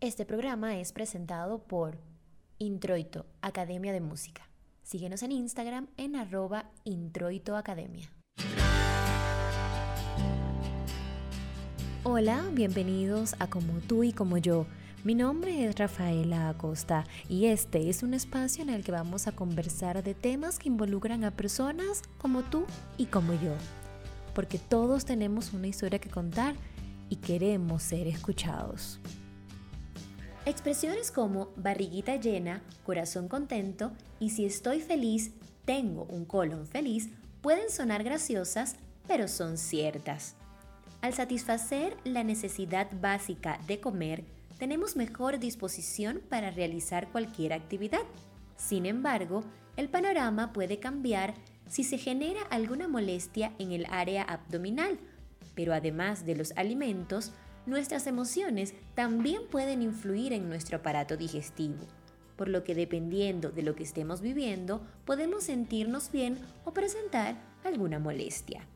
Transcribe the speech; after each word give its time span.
Este 0.00 0.24
programa 0.24 0.78
es 0.78 0.92
presentado 0.92 1.58
por 1.58 1.98
Introito, 2.58 3.26
Academia 3.42 3.92
de 3.92 4.00
Música. 4.00 4.48
Síguenos 4.84 5.24
en 5.24 5.32
Instagram 5.32 5.88
en 5.96 6.14
arroba 6.14 6.70
introitoacademia. 6.84 8.08
Hola, 12.04 12.48
bienvenidos 12.52 13.34
a 13.40 13.50
Como 13.50 13.80
tú 13.80 14.04
y 14.04 14.12
como 14.12 14.38
yo. 14.38 14.66
Mi 15.02 15.16
nombre 15.16 15.64
es 15.64 15.76
Rafaela 15.76 16.48
Acosta 16.48 17.04
y 17.28 17.46
este 17.46 17.90
es 17.90 18.04
un 18.04 18.14
espacio 18.14 18.62
en 18.62 18.70
el 18.70 18.84
que 18.84 18.92
vamos 18.92 19.26
a 19.26 19.32
conversar 19.32 20.04
de 20.04 20.14
temas 20.14 20.60
que 20.60 20.68
involucran 20.68 21.24
a 21.24 21.32
personas 21.32 22.02
como 22.18 22.44
tú 22.44 22.66
y 22.98 23.06
como 23.06 23.32
yo. 23.32 23.56
Porque 24.32 24.60
todos 24.60 25.04
tenemos 25.04 25.52
una 25.52 25.66
historia 25.66 25.98
que 25.98 26.08
contar 26.08 26.54
y 27.08 27.16
queremos 27.16 27.82
ser 27.82 28.06
escuchados. 28.06 29.00
Expresiones 30.48 31.10
como 31.10 31.50
barriguita 31.56 32.16
llena, 32.16 32.62
corazón 32.86 33.28
contento 33.28 33.92
y 34.18 34.30
si 34.30 34.46
estoy 34.46 34.80
feliz, 34.80 35.32
tengo 35.66 36.04
un 36.04 36.24
colon 36.24 36.66
feliz 36.66 37.10
pueden 37.42 37.68
sonar 37.68 38.02
graciosas, 38.02 38.76
pero 39.06 39.28
son 39.28 39.58
ciertas. 39.58 40.36
Al 41.02 41.12
satisfacer 41.12 41.98
la 42.04 42.24
necesidad 42.24 42.88
básica 42.98 43.60
de 43.66 43.78
comer, 43.78 44.24
tenemos 44.58 44.96
mejor 44.96 45.38
disposición 45.38 46.22
para 46.30 46.50
realizar 46.50 47.08
cualquier 47.08 47.52
actividad. 47.52 48.00
Sin 48.56 48.86
embargo, 48.86 49.44
el 49.76 49.90
panorama 49.90 50.54
puede 50.54 50.78
cambiar 50.78 51.34
si 51.68 51.84
se 51.84 51.98
genera 51.98 52.40
alguna 52.48 52.88
molestia 52.88 53.52
en 53.58 53.72
el 53.72 53.84
área 53.90 54.22
abdominal, 54.22 54.98
pero 55.54 55.74
además 55.74 56.24
de 56.24 56.36
los 56.36 56.52
alimentos, 56.56 57.32
nuestras 57.68 58.06
emociones 58.06 58.74
también 58.94 59.42
pueden 59.50 59.82
influir 59.82 60.32
en 60.32 60.48
nuestro 60.48 60.78
aparato 60.78 61.16
digestivo, 61.16 61.86
por 62.36 62.48
lo 62.48 62.64
que 62.64 62.74
dependiendo 62.74 63.50
de 63.50 63.62
lo 63.62 63.74
que 63.74 63.82
estemos 63.82 64.20
viviendo, 64.20 64.80
podemos 65.04 65.44
sentirnos 65.44 66.10
bien 66.10 66.38
o 66.64 66.72
presentar 66.72 67.36
alguna 67.64 67.98
molestia. 67.98 68.66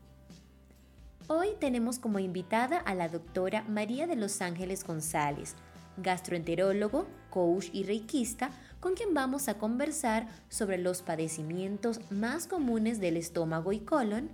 Hoy 1.27 1.49
tenemos 1.59 1.99
como 1.99 2.19
invitada 2.19 2.77
a 2.77 2.93
la 2.93 3.07
doctora 3.07 3.63
María 3.63 4.07
de 4.07 4.17
los 4.17 4.41
Ángeles 4.41 4.83
González, 4.83 5.55
gastroenterólogo, 5.97 7.07
coach 7.29 7.69
y 7.71 7.83
reikista, 7.83 8.51
con 8.79 8.93
quien 8.95 9.13
vamos 9.13 9.47
a 9.47 9.57
conversar 9.57 10.27
sobre 10.49 10.77
los 10.77 11.01
padecimientos 11.01 12.01
más 12.11 12.47
comunes 12.47 12.99
del 12.99 13.15
estómago 13.15 13.71
y 13.71 13.79
colon, 13.79 14.29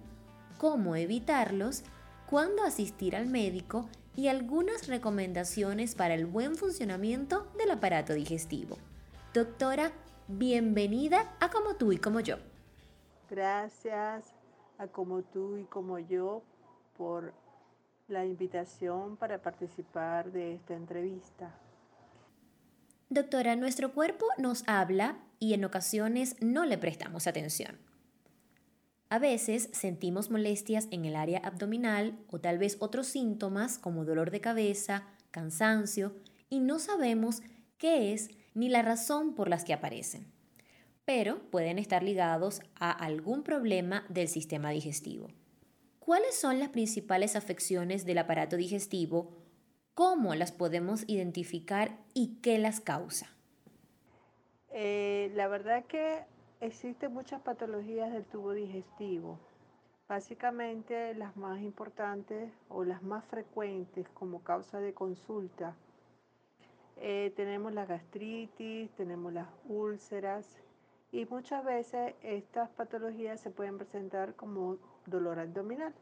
cómo 0.58 0.96
evitarlos, 0.96 1.84
cuándo 2.26 2.64
asistir 2.64 3.16
al 3.16 3.28
médico 3.28 3.88
y 4.20 4.28
algunas 4.28 4.90
recomendaciones 4.90 5.96
para 5.96 6.14
el 6.14 6.26
buen 6.26 6.58
funcionamiento 6.58 7.50
del 7.58 7.72
aparato 7.72 8.12
digestivo. 8.12 8.78
Doctora, 9.34 9.94
bienvenida 10.28 11.38
a 11.40 11.50
Como 11.50 11.78
tú 11.78 11.94
y 11.94 12.00
como 12.00 12.20
yo. 12.20 12.36
Gracias 13.30 14.26
a 14.78 14.88
Como 14.88 15.22
tú 15.22 15.56
y 15.56 15.64
como 15.64 16.00
yo 16.00 16.44
por 16.98 17.34
la 18.10 18.26
invitación 18.26 19.16
para 19.16 19.42
participar 19.42 20.34
de 20.34 20.56
esta 20.56 20.74
entrevista. 20.74 21.58
Doctora, 23.08 23.56
nuestro 23.56 23.94
cuerpo 23.94 24.26
nos 24.38 24.66
habla 24.68 25.18
y 25.40 25.54
en 25.54 25.64
ocasiones 25.64 26.36
no 26.42 26.66
le 26.66 26.78
prestamos 26.78 27.26
atención. 27.26 27.80
A 29.10 29.18
veces 29.18 29.70
sentimos 29.74 30.30
molestias 30.30 30.88
en 30.92 31.04
el 31.04 31.16
área 31.16 31.40
abdominal 31.40 32.20
o 32.30 32.40
tal 32.40 32.60
vez 32.60 32.78
otros 32.80 33.08
síntomas 33.08 33.80
como 33.80 34.06
dolor 34.06 34.30
de 34.30 34.40
cabeza, 34.40 35.08
cansancio 35.32 36.14
y 36.48 36.60
no 36.60 36.78
sabemos 36.78 37.42
qué 37.80 38.14
es 38.14 38.30
ni 38.54 38.70
la 38.70 38.84
razón 38.84 39.34
por 39.34 39.50
las 39.50 39.66
que 39.66 39.74
aparecen. 39.74 40.32
Pero 41.06 41.40
pueden 41.50 41.80
estar 41.80 42.04
ligados 42.04 42.62
a 42.76 42.92
algún 42.92 43.42
problema 43.42 44.06
del 44.10 44.28
sistema 44.28 44.70
digestivo. 44.70 45.30
¿Cuáles 45.98 46.36
son 46.36 46.60
las 46.60 46.70
principales 46.70 47.36
afecciones 47.36 48.06
del 48.06 48.20
aparato 48.20 48.58
digestivo? 48.58 49.32
¿Cómo 49.96 50.36
las 50.36 50.52
podemos 50.52 51.04
identificar 51.08 51.98
y 52.14 52.38
qué 52.44 52.60
las 52.60 52.80
causa? 52.80 53.28
Eh, 54.72 55.32
la 55.34 55.48
verdad 55.48 55.86
que 55.86 56.26
Existen 56.62 57.14
muchas 57.14 57.42
patologías 57.42 58.12
del 58.12 58.26
tubo 58.26 58.52
digestivo. 58.52 59.40
Básicamente 60.10 61.14
las 61.14 61.38
más 61.38 61.62
importantes 61.62 62.52
o 62.68 62.84
las 62.84 63.02
más 63.02 63.24
frecuentes 63.24 64.10
como 64.10 64.44
causa 64.44 64.82
de 64.82 64.94
consulta. 64.94 65.74
Eh, 66.98 67.32
tenemos 67.38 67.74
la 67.74 67.86
gastritis, 67.86 68.92
tenemos 68.98 69.32
las 69.32 69.48
úlceras 69.70 70.62
y 71.14 71.26
muchas 71.28 71.64
veces 71.64 72.16
estas 72.24 72.70
patologías 72.72 73.40
se 73.40 73.52
pueden 73.52 73.78
presentar 73.78 74.36
como 74.36 74.76
dolor 75.06 75.40
abdominal. 75.40 75.94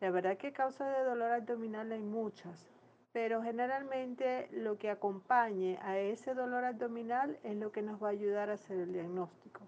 La 0.00 0.10
verdad 0.10 0.38
que 0.38 0.54
causa 0.54 0.88
de 0.88 1.04
dolor 1.04 1.32
abdominal 1.32 1.92
hay 1.92 2.00
muchas, 2.00 2.66
pero 3.12 3.42
generalmente 3.42 4.48
lo 4.52 4.78
que 4.78 4.90
acompañe 4.90 5.78
a 5.82 5.98
ese 5.98 6.34
dolor 6.34 6.64
abdominal 6.64 7.38
es 7.42 7.56
lo 7.56 7.72
que 7.72 7.82
nos 7.82 8.02
va 8.02 8.08
a 8.08 8.12
ayudar 8.12 8.50
a 8.50 8.54
hacer 8.54 8.78
el 8.78 8.92
diagnóstico. 8.92 9.62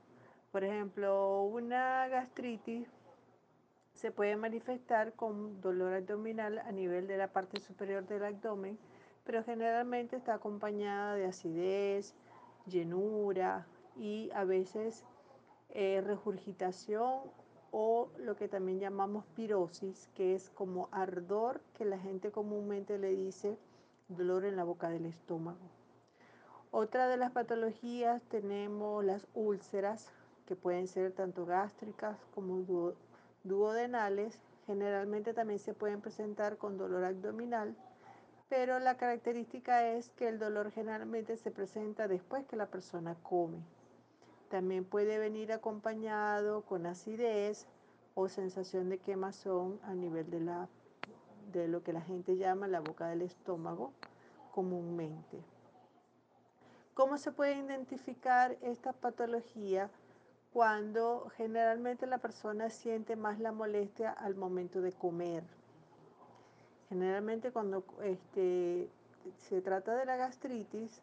Por 0.52 0.64
ejemplo, 0.64 1.42
una 1.44 2.06
gastritis 2.08 2.88
se 3.94 4.10
puede 4.10 4.36
manifestar 4.36 5.14
con 5.14 5.60
dolor 5.60 5.94
abdominal 5.94 6.58
a 6.58 6.72
nivel 6.72 7.06
de 7.06 7.16
la 7.16 7.28
parte 7.28 7.60
superior 7.60 8.06
del 8.06 8.24
abdomen, 8.24 8.78
pero 9.24 9.42
generalmente 9.44 10.16
está 10.16 10.34
acompañada 10.34 11.14
de 11.14 11.26
acidez, 11.26 12.14
llenura 12.66 13.66
y 13.96 14.30
a 14.34 14.44
veces 14.44 15.04
eh, 15.70 16.00
regurgitación 16.04 17.20
o 17.72 18.10
lo 18.18 18.36
que 18.36 18.48
también 18.48 18.78
llamamos 18.78 19.24
pirosis, 19.34 20.08
que 20.14 20.34
es 20.34 20.50
como 20.50 20.88
ardor 20.92 21.60
que 21.74 21.84
la 21.84 21.98
gente 21.98 22.30
comúnmente 22.30 22.98
le 22.98 23.08
dice 23.08 23.58
dolor 24.08 24.44
en 24.44 24.56
la 24.56 24.64
boca 24.64 24.90
del 24.90 25.06
estómago. 25.06 25.58
Otra 26.70 27.08
de 27.08 27.16
las 27.16 27.32
patologías 27.32 28.22
tenemos 28.24 29.04
las 29.04 29.26
úlceras, 29.34 30.10
que 30.46 30.54
pueden 30.54 30.86
ser 30.86 31.12
tanto 31.12 31.46
gástricas 31.46 32.18
como 32.34 32.94
duodenales. 33.44 34.38
Generalmente 34.66 35.34
también 35.34 35.58
se 35.58 35.74
pueden 35.74 36.00
presentar 36.00 36.56
con 36.58 36.76
dolor 36.76 37.04
abdominal, 37.04 37.74
pero 38.48 38.78
la 38.80 38.96
característica 38.96 39.88
es 39.88 40.10
que 40.10 40.28
el 40.28 40.38
dolor 40.38 40.70
generalmente 40.70 41.36
se 41.36 41.50
presenta 41.50 42.06
después 42.06 42.44
que 42.46 42.56
la 42.56 42.66
persona 42.66 43.16
come. 43.22 43.58
También 44.52 44.84
puede 44.84 45.18
venir 45.18 45.50
acompañado 45.50 46.60
con 46.66 46.84
acidez 46.84 47.66
o 48.14 48.28
sensación 48.28 48.90
de 48.90 48.98
quemazón 48.98 49.80
a 49.82 49.94
nivel 49.94 50.30
de, 50.30 50.40
la, 50.40 50.68
de 51.52 51.68
lo 51.68 51.82
que 51.82 51.94
la 51.94 52.02
gente 52.02 52.36
llama 52.36 52.68
la 52.68 52.80
boca 52.80 53.06
del 53.06 53.22
estómago 53.22 53.94
comúnmente. 54.52 55.42
¿Cómo 56.92 57.16
se 57.16 57.32
puede 57.32 57.56
identificar 57.56 58.58
esta 58.60 58.92
patología 58.92 59.88
cuando 60.52 61.32
generalmente 61.34 62.06
la 62.06 62.18
persona 62.18 62.68
siente 62.68 63.16
más 63.16 63.40
la 63.40 63.52
molestia 63.52 64.10
al 64.10 64.34
momento 64.34 64.82
de 64.82 64.92
comer? 64.92 65.44
Generalmente 66.90 67.52
cuando 67.52 67.86
este, 68.02 68.90
se 69.48 69.62
trata 69.62 69.96
de 69.96 70.04
la 70.04 70.16
gastritis, 70.16 71.00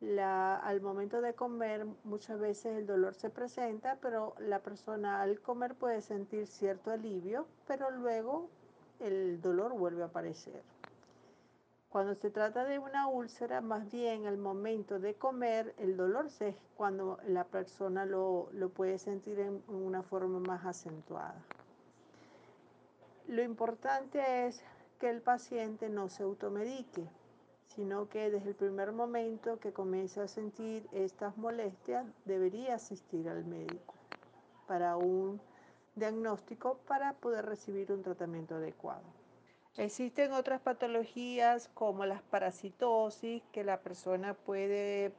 al 0.00 0.80
momento 0.80 1.20
de 1.20 1.34
comer 1.34 1.84
muchas 2.04 2.38
veces 2.38 2.76
el 2.76 2.86
dolor 2.86 3.14
se 3.14 3.30
presenta, 3.30 3.98
pero 4.00 4.34
la 4.38 4.60
persona 4.60 5.20
al 5.22 5.40
comer 5.40 5.74
puede 5.74 6.00
sentir 6.02 6.46
cierto 6.46 6.90
alivio, 6.90 7.46
pero 7.66 7.90
luego 7.90 8.48
el 9.00 9.40
dolor 9.40 9.72
vuelve 9.72 10.02
a 10.02 10.06
aparecer. 10.06 10.62
Cuando 11.90 12.14
se 12.14 12.30
trata 12.30 12.64
de 12.64 12.78
una 12.78 13.08
úlcera, 13.08 13.60
más 13.60 13.90
bien 13.90 14.26
al 14.26 14.36
momento 14.36 15.00
de 15.00 15.14
comer, 15.14 15.74
el 15.78 15.96
dolor 15.96 16.26
es 16.40 16.54
cuando 16.76 17.18
la 17.26 17.44
persona 17.44 18.04
lo, 18.04 18.50
lo 18.52 18.68
puede 18.68 18.98
sentir 18.98 19.40
en 19.40 19.62
una 19.68 20.02
forma 20.02 20.38
más 20.38 20.66
acentuada. 20.66 21.42
Lo 23.26 23.42
importante 23.42 24.46
es 24.46 24.62
que 25.00 25.08
el 25.10 25.22
paciente 25.22 25.88
no 25.88 26.08
se 26.08 26.22
automedique 26.22 27.08
sino 27.78 28.08
que 28.08 28.28
desde 28.28 28.48
el 28.48 28.56
primer 28.56 28.90
momento 28.90 29.60
que 29.60 29.72
comienza 29.72 30.24
a 30.24 30.26
sentir 30.26 30.88
estas 30.90 31.36
molestias 31.36 32.04
debería 32.24 32.74
asistir 32.74 33.28
al 33.28 33.44
médico 33.44 33.94
para 34.66 34.96
un 34.96 35.40
diagnóstico 35.94 36.80
para 36.88 37.12
poder 37.12 37.46
recibir 37.46 37.92
un 37.92 38.02
tratamiento 38.02 38.56
adecuado. 38.56 39.04
Existen 39.76 40.32
otras 40.32 40.60
patologías 40.60 41.70
como 41.72 42.04
las 42.04 42.20
parasitosis, 42.20 43.44
que 43.52 43.62
la 43.62 43.78
persona 43.80 44.34
puede 44.34 45.12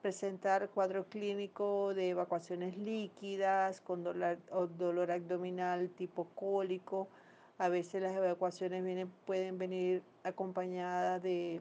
presentar 0.00 0.68
cuadro 0.68 1.06
clínico 1.06 1.94
de 1.94 2.10
evacuaciones 2.10 2.78
líquidas 2.78 3.80
con 3.80 4.04
dolor, 4.04 4.38
dolor 4.78 5.10
abdominal 5.10 5.90
tipo 5.90 6.28
cólico. 6.36 7.08
A 7.58 7.68
veces 7.68 8.00
las 8.00 8.14
evacuaciones 8.14 8.84
vienen, 8.84 9.10
pueden 9.26 9.58
venir 9.58 10.04
acompañadas 10.22 11.20
de 11.20 11.60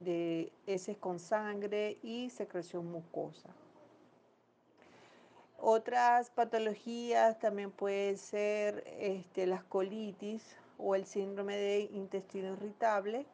de 0.00 0.52
heces 0.66 0.96
con 0.98 1.18
sangre 1.18 1.98
y 2.02 2.30
secreción 2.30 2.90
mucosa. 2.90 3.50
Otras 5.58 6.30
patologías 6.30 7.38
también 7.38 7.70
pueden 7.70 8.18
ser 8.18 8.84
este, 8.98 9.46
las 9.46 9.64
colitis 9.64 10.56
o 10.78 10.94
el 10.94 11.06
síndrome 11.06 11.56
de 11.56 11.80
intestino 11.92 12.52
irritable, 12.52 13.26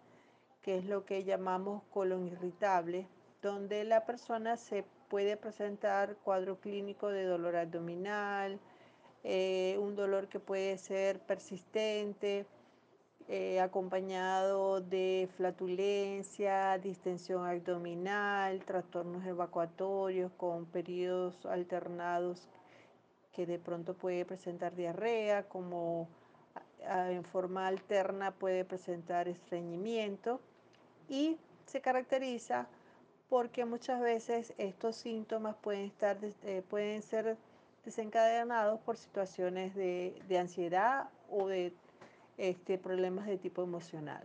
que 0.63 0.79
es 0.79 0.85
lo 0.85 1.05
que 1.05 1.25
llamamos 1.25 1.83
colon 1.91 2.27
irritable, 2.27 3.09
donde 3.43 3.85
la 3.85 4.05
persona 4.05 4.57
se 4.57 4.85
puede 5.09 5.37
presentar 5.37 6.17
cuadro 6.23 6.61
clínico 6.61 7.09
de 7.09 7.25
dolor 7.25 7.57
abdominal, 7.57 8.61
eh, 9.25 9.77
un 9.81 9.97
dolor 9.97 10.29
que 10.29 10.39
puede 10.39 10.79
ser 10.79 11.19
persistente, 11.21 12.47
eh, 13.33 13.61
acompañado 13.61 14.81
de 14.81 15.29
flatulencia, 15.37 16.77
distensión 16.79 17.47
abdominal, 17.47 18.59
trastornos 18.65 19.25
evacuatorios 19.25 20.33
con 20.37 20.67
periodos 20.67 21.47
alternados 21.47 22.49
que 23.33 23.47
de 23.47 23.61
pronto 23.61 23.95
puede 23.95 24.25
presentar 24.25 24.75
diarrea, 24.75 25.45
como 25.45 26.09
en 26.81 27.23
forma 27.23 27.69
alterna 27.69 28.33
puede 28.33 28.65
presentar 28.65 29.29
estreñimiento 29.29 30.41
y 31.09 31.39
se 31.67 31.81
caracteriza 31.81 32.67
porque 33.29 33.65
muchas 33.65 34.01
veces 34.01 34.55
estos 34.59 34.97
síntomas 34.97 35.55
pueden, 35.55 35.85
estar, 35.85 36.19
eh, 36.43 36.65
pueden 36.69 37.01
ser 37.03 37.37
desencadenados 37.85 38.81
por 38.81 38.97
situaciones 38.97 39.73
de, 39.77 40.21
de 40.27 40.39
ansiedad 40.39 41.11
o 41.31 41.47
de 41.47 41.73
este, 42.41 42.79
problemas 42.79 43.27
de 43.27 43.37
tipo 43.37 43.63
emocional. 43.63 44.25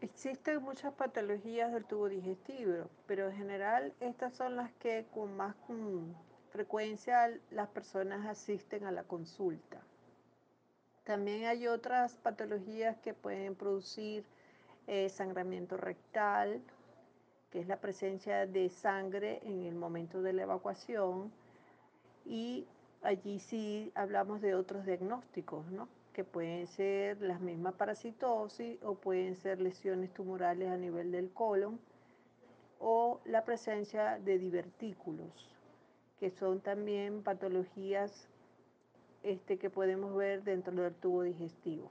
Existen 0.00 0.62
muchas 0.62 0.94
patologías 0.94 1.72
del 1.72 1.84
tubo 1.84 2.08
digestivo, 2.08 2.88
pero 3.08 3.28
en 3.28 3.36
general 3.36 3.92
estas 3.98 4.36
son 4.36 4.54
las 4.54 4.70
que 4.74 5.04
con 5.12 5.36
más 5.36 5.56
frecuencia 6.50 7.36
las 7.50 7.68
personas 7.70 8.24
asisten 8.26 8.84
a 8.84 8.92
la 8.92 9.02
consulta. 9.02 9.80
También 11.02 11.46
hay 11.46 11.66
otras 11.66 12.14
patologías 12.14 12.96
que 12.98 13.14
pueden 13.14 13.56
producir 13.56 14.24
eh, 14.86 15.08
sangramiento 15.08 15.76
rectal, 15.76 16.62
que 17.50 17.58
es 17.58 17.66
la 17.66 17.80
presencia 17.80 18.46
de 18.46 18.68
sangre 18.68 19.40
en 19.42 19.64
el 19.64 19.74
momento 19.74 20.22
de 20.22 20.34
la 20.34 20.42
evacuación. 20.42 21.32
Y 22.24 22.64
allí 23.02 23.40
sí 23.40 23.90
hablamos 23.96 24.40
de 24.40 24.54
otros 24.54 24.86
diagnósticos, 24.86 25.66
¿no? 25.72 25.88
Que 26.12 26.24
pueden 26.24 26.66
ser 26.66 27.20
las 27.22 27.40
mismas 27.40 27.74
parasitosis 27.74 28.78
o 28.82 28.94
pueden 28.94 29.36
ser 29.36 29.60
lesiones 29.60 30.12
tumorales 30.12 30.68
a 30.68 30.76
nivel 30.76 31.10
del 31.10 31.30
colon 31.32 31.80
o 32.78 33.20
la 33.24 33.44
presencia 33.44 34.18
de 34.18 34.38
divertículos, 34.38 35.56
que 36.18 36.30
son 36.30 36.60
también 36.60 37.22
patologías 37.22 38.28
este, 39.22 39.58
que 39.58 39.70
podemos 39.70 40.14
ver 40.14 40.42
dentro 40.42 40.74
del 40.74 40.94
tubo 40.94 41.22
digestivo. 41.22 41.90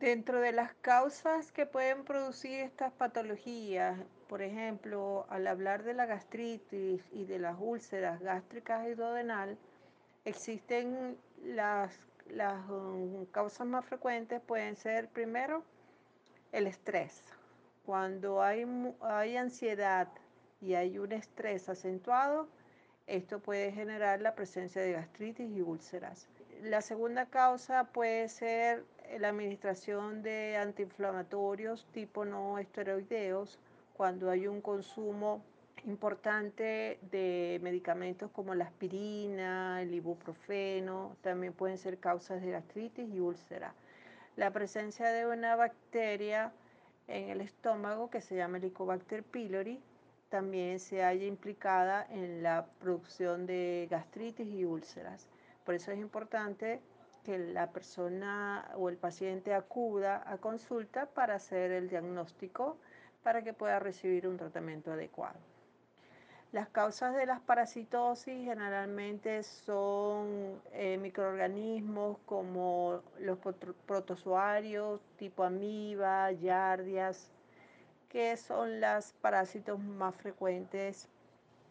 Dentro 0.00 0.40
de 0.40 0.50
las 0.50 0.74
causas 0.74 1.52
que 1.52 1.64
pueden 1.64 2.04
producir 2.04 2.58
estas 2.58 2.92
patologías, 2.92 3.96
por 4.28 4.42
ejemplo, 4.42 5.24
al 5.28 5.46
hablar 5.46 5.84
de 5.84 5.94
la 5.94 6.06
gastritis 6.06 7.04
y 7.12 7.24
de 7.24 7.38
las 7.38 7.56
úlceras 7.60 8.20
gástricas 8.20 8.88
y 8.88 8.94
duodenal, 8.94 9.56
existen 10.24 11.16
las 11.44 11.96
las 12.28 12.68
um, 12.70 13.26
causas 13.26 13.66
más 13.66 13.84
frecuentes 13.84 14.40
pueden 14.40 14.76
ser 14.76 15.08
primero 15.08 15.62
el 16.52 16.66
estrés. 16.66 17.22
Cuando 17.84 18.42
hay, 18.42 18.66
hay 19.00 19.36
ansiedad 19.36 20.08
y 20.60 20.74
hay 20.74 20.98
un 20.98 21.12
estrés 21.12 21.68
acentuado, 21.68 22.48
esto 23.06 23.40
puede 23.40 23.72
generar 23.72 24.20
la 24.20 24.34
presencia 24.34 24.80
de 24.80 24.92
gastritis 24.92 25.50
y 25.50 25.60
úlceras. 25.60 26.28
La 26.62 26.80
segunda 26.80 27.26
causa 27.26 27.84
puede 27.84 28.28
ser 28.28 28.84
la 29.18 29.28
administración 29.28 30.22
de 30.22 30.56
antiinflamatorios 30.56 31.86
tipo 31.92 32.24
no 32.24 32.58
esteroideos 32.58 33.58
cuando 33.96 34.30
hay 34.30 34.46
un 34.46 34.60
consumo 34.60 35.42
importante 35.86 36.98
de 37.10 37.58
medicamentos 37.62 38.30
como 38.30 38.54
la 38.54 38.64
aspirina, 38.64 39.82
el 39.82 39.94
ibuprofeno, 39.94 41.16
también 41.22 41.52
pueden 41.52 41.78
ser 41.78 41.98
causas 41.98 42.42
de 42.42 42.50
gastritis 42.52 43.08
y 43.12 43.20
úlcera. 43.20 43.74
La 44.36 44.50
presencia 44.50 45.08
de 45.08 45.26
una 45.26 45.56
bacteria 45.56 46.52
en 47.08 47.30
el 47.30 47.40
estómago 47.40 48.10
que 48.10 48.20
se 48.20 48.36
llama 48.36 48.58
Helicobacter 48.58 49.22
pylori 49.24 49.80
también 50.30 50.80
se 50.80 51.02
halla 51.02 51.26
implicada 51.26 52.06
en 52.08 52.42
la 52.42 52.66
producción 52.80 53.44
de 53.46 53.86
gastritis 53.90 54.46
y 54.46 54.64
úlceras. 54.64 55.28
Por 55.64 55.74
eso 55.74 55.92
es 55.92 55.98
importante 55.98 56.80
que 57.24 57.38
la 57.38 57.70
persona 57.70 58.70
o 58.76 58.88
el 58.88 58.96
paciente 58.96 59.52
acuda 59.52 60.22
a 60.26 60.38
consulta 60.38 61.06
para 61.06 61.34
hacer 61.34 61.70
el 61.70 61.88
diagnóstico 61.88 62.78
para 63.22 63.42
que 63.42 63.52
pueda 63.52 63.78
recibir 63.78 64.26
un 64.26 64.38
tratamiento 64.38 64.92
adecuado. 64.92 65.51
Las 66.52 66.68
causas 66.68 67.14
de 67.16 67.24
las 67.24 67.40
parasitosis 67.40 68.44
generalmente 68.44 69.42
son 69.42 70.60
eh, 70.72 70.98
microorganismos 70.98 72.18
como 72.26 73.00
los 73.20 73.38
protozoarios 73.86 75.00
tipo 75.16 75.44
amiba, 75.44 76.30
yardias, 76.30 77.30
que 78.10 78.36
son 78.36 78.80
las 78.80 79.14
parásitos 79.14 79.80
más 79.80 80.14
frecuentes 80.14 81.08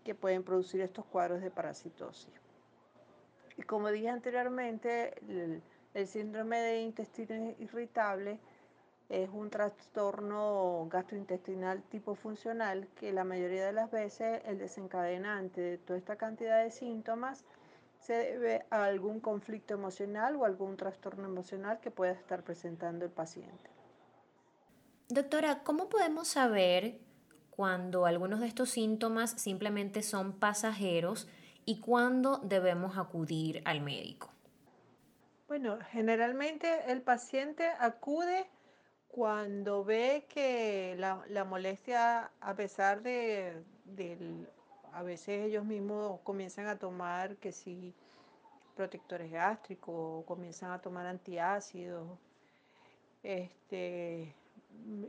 que 0.03 0.15
pueden 0.15 0.41
producir 0.41 0.81
estos 0.81 1.05
cuadros 1.05 1.41
de 1.41 1.51
parasitosis. 1.51 2.33
Y 3.57 3.61
como 3.61 3.89
dije 3.89 4.09
anteriormente, 4.09 5.13
el 5.93 6.07
síndrome 6.07 6.59
de 6.59 6.81
intestino 6.81 7.53
irritable 7.59 8.39
es 9.11 9.29
un 9.29 9.49
trastorno 9.49 10.87
gastrointestinal 10.89 11.83
tipo 11.83 12.15
funcional 12.15 12.87
que 12.95 13.11
la 13.11 13.25
mayoría 13.25 13.65
de 13.65 13.73
las 13.73 13.91
veces 13.91 14.41
el 14.45 14.57
desencadenante 14.57 15.59
de 15.59 15.77
toda 15.77 15.99
esta 15.99 16.15
cantidad 16.15 16.63
de 16.63 16.71
síntomas 16.71 17.43
se 17.99 18.13
debe 18.13 18.65
a 18.69 18.85
algún 18.85 19.19
conflicto 19.19 19.73
emocional 19.73 20.35
o 20.37 20.45
algún 20.45 20.77
trastorno 20.77 21.25
emocional 21.25 21.79
que 21.81 21.91
pueda 21.91 22.13
estar 22.13 22.43
presentando 22.43 23.05
el 23.05 23.11
paciente. 23.11 23.69
Doctora, 25.09 25.61
¿cómo 25.63 25.89
podemos 25.89 26.29
saber 26.29 26.99
cuando 27.49 28.05
algunos 28.05 28.39
de 28.39 28.47
estos 28.47 28.69
síntomas 28.69 29.31
simplemente 29.31 30.03
son 30.03 30.39
pasajeros 30.39 31.27
y 31.65 31.81
cuándo 31.81 32.37
debemos 32.37 32.97
acudir 32.97 33.61
al 33.65 33.81
médico? 33.81 34.31
Bueno, 35.49 35.77
generalmente 35.91 36.89
el 36.89 37.01
paciente 37.01 37.67
acude 37.77 38.47
cuando 39.11 39.83
ve 39.83 40.25
que 40.29 40.95
la, 40.97 41.43
molestia, 41.43 42.31
a 42.39 42.55
pesar 42.55 43.01
de, 43.01 43.61
a 44.93 45.03
veces 45.03 45.45
ellos 45.45 45.65
mismos 45.65 46.21
comienzan 46.21 46.67
a 46.67 46.79
tomar 46.79 47.35
que 47.35 47.51
sí, 47.51 47.93
protectores 48.75 49.29
gástricos, 49.29 50.23
comienzan 50.25 50.71
a 50.71 50.81
tomar 50.81 51.05
antiácidos, 51.05 52.07
este, 53.21 54.33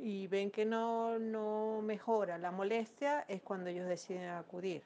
y 0.02 0.26
ven 0.26 0.50
que 0.50 0.64
no, 0.64 1.20
no 1.20 1.80
mejora 1.82 2.38
la 2.38 2.50
molestia, 2.50 3.24
es 3.28 3.40
cuando 3.40 3.70
ellos 3.70 3.86
deciden 3.86 4.30
acudir. 4.30 4.82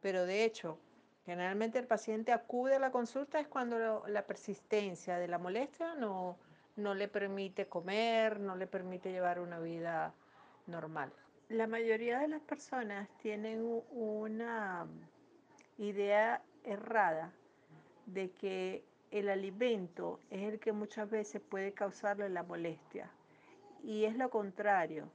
Pero 0.00 0.26
de 0.26 0.44
hecho, 0.44 0.78
generalmente 1.24 1.78
el 1.78 1.86
paciente 1.86 2.32
acude 2.32 2.74
a 2.74 2.80
la 2.80 2.90
consulta 2.90 3.38
es 3.38 3.46
cuando 3.46 4.04
la 4.08 4.26
persistencia 4.26 5.16
de 5.16 5.28
la 5.28 5.38
molestia 5.38 5.94
no, 5.94 6.36
no 6.78 6.94
le 6.94 7.08
permite 7.08 7.66
comer, 7.66 8.38
no 8.38 8.54
le 8.54 8.66
permite 8.66 9.10
llevar 9.10 9.40
una 9.40 9.58
vida 9.58 10.14
normal. 10.66 11.12
La 11.48 11.66
mayoría 11.66 12.20
de 12.20 12.28
las 12.28 12.40
personas 12.42 13.08
tienen 13.18 13.82
una 13.90 14.86
idea 15.76 16.40
errada 16.64 17.32
de 18.06 18.30
que 18.30 18.84
el 19.10 19.28
alimento 19.28 20.20
es 20.30 20.42
el 20.42 20.60
que 20.60 20.72
muchas 20.72 21.10
veces 21.10 21.42
puede 21.42 21.72
causarle 21.72 22.28
la 22.28 22.44
molestia. 22.44 23.10
Y 23.82 24.04
es 24.04 24.16
lo 24.16 24.30
contrario, 24.30 25.10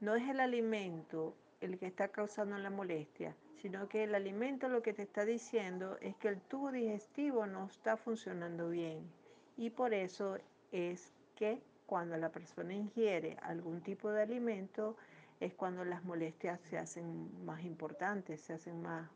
no 0.00 0.14
es 0.14 0.28
el 0.28 0.38
alimento 0.38 1.34
el 1.60 1.78
que 1.78 1.86
está 1.86 2.08
causando 2.08 2.56
la 2.58 2.70
molestia, 2.70 3.34
sino 3.60 3.88
que 3.88 4.04
el 4.04 4.14
alimento 4.14 4.68
lo 4.68 4.80
que 4.82 4.92
te 4.92 5.02
está 5.02 5.24
diciendo 5.24 5.98
es 6.00 6.14
que 6.16 6.28
el 6.28 6.40
tubo 6.40 6.70
digestivo 6.70 7.46
no 7.46 7.66
está 7.66 7.96
funcionando 7.96 8.68
bien 8.68 9.10
y 9.60 9.68
por 9.68 9.92
eso 9.92 10.38
es 10.72 11.12
que 11.36 11.60
cuando 11.86 12.16
la 12.16 12.30
persona 12.30 12.72
ingiere 12.72 13.36
algún 13.42 13.80
tipo 13.80 14.10
de 14.10 14.22
alimento 14.22 14.96
es 15.40 15.54
cuando 15.54 15.84
las 15.84 16.04
molestias 16.04 16.60
se 16.60 16.78
hacen 16.78 17.44
más 17.44 17.64
importantes, 17.64 18.40
se 18.42 18.52
hacen 18.52 18.80
más, 18.82 19.08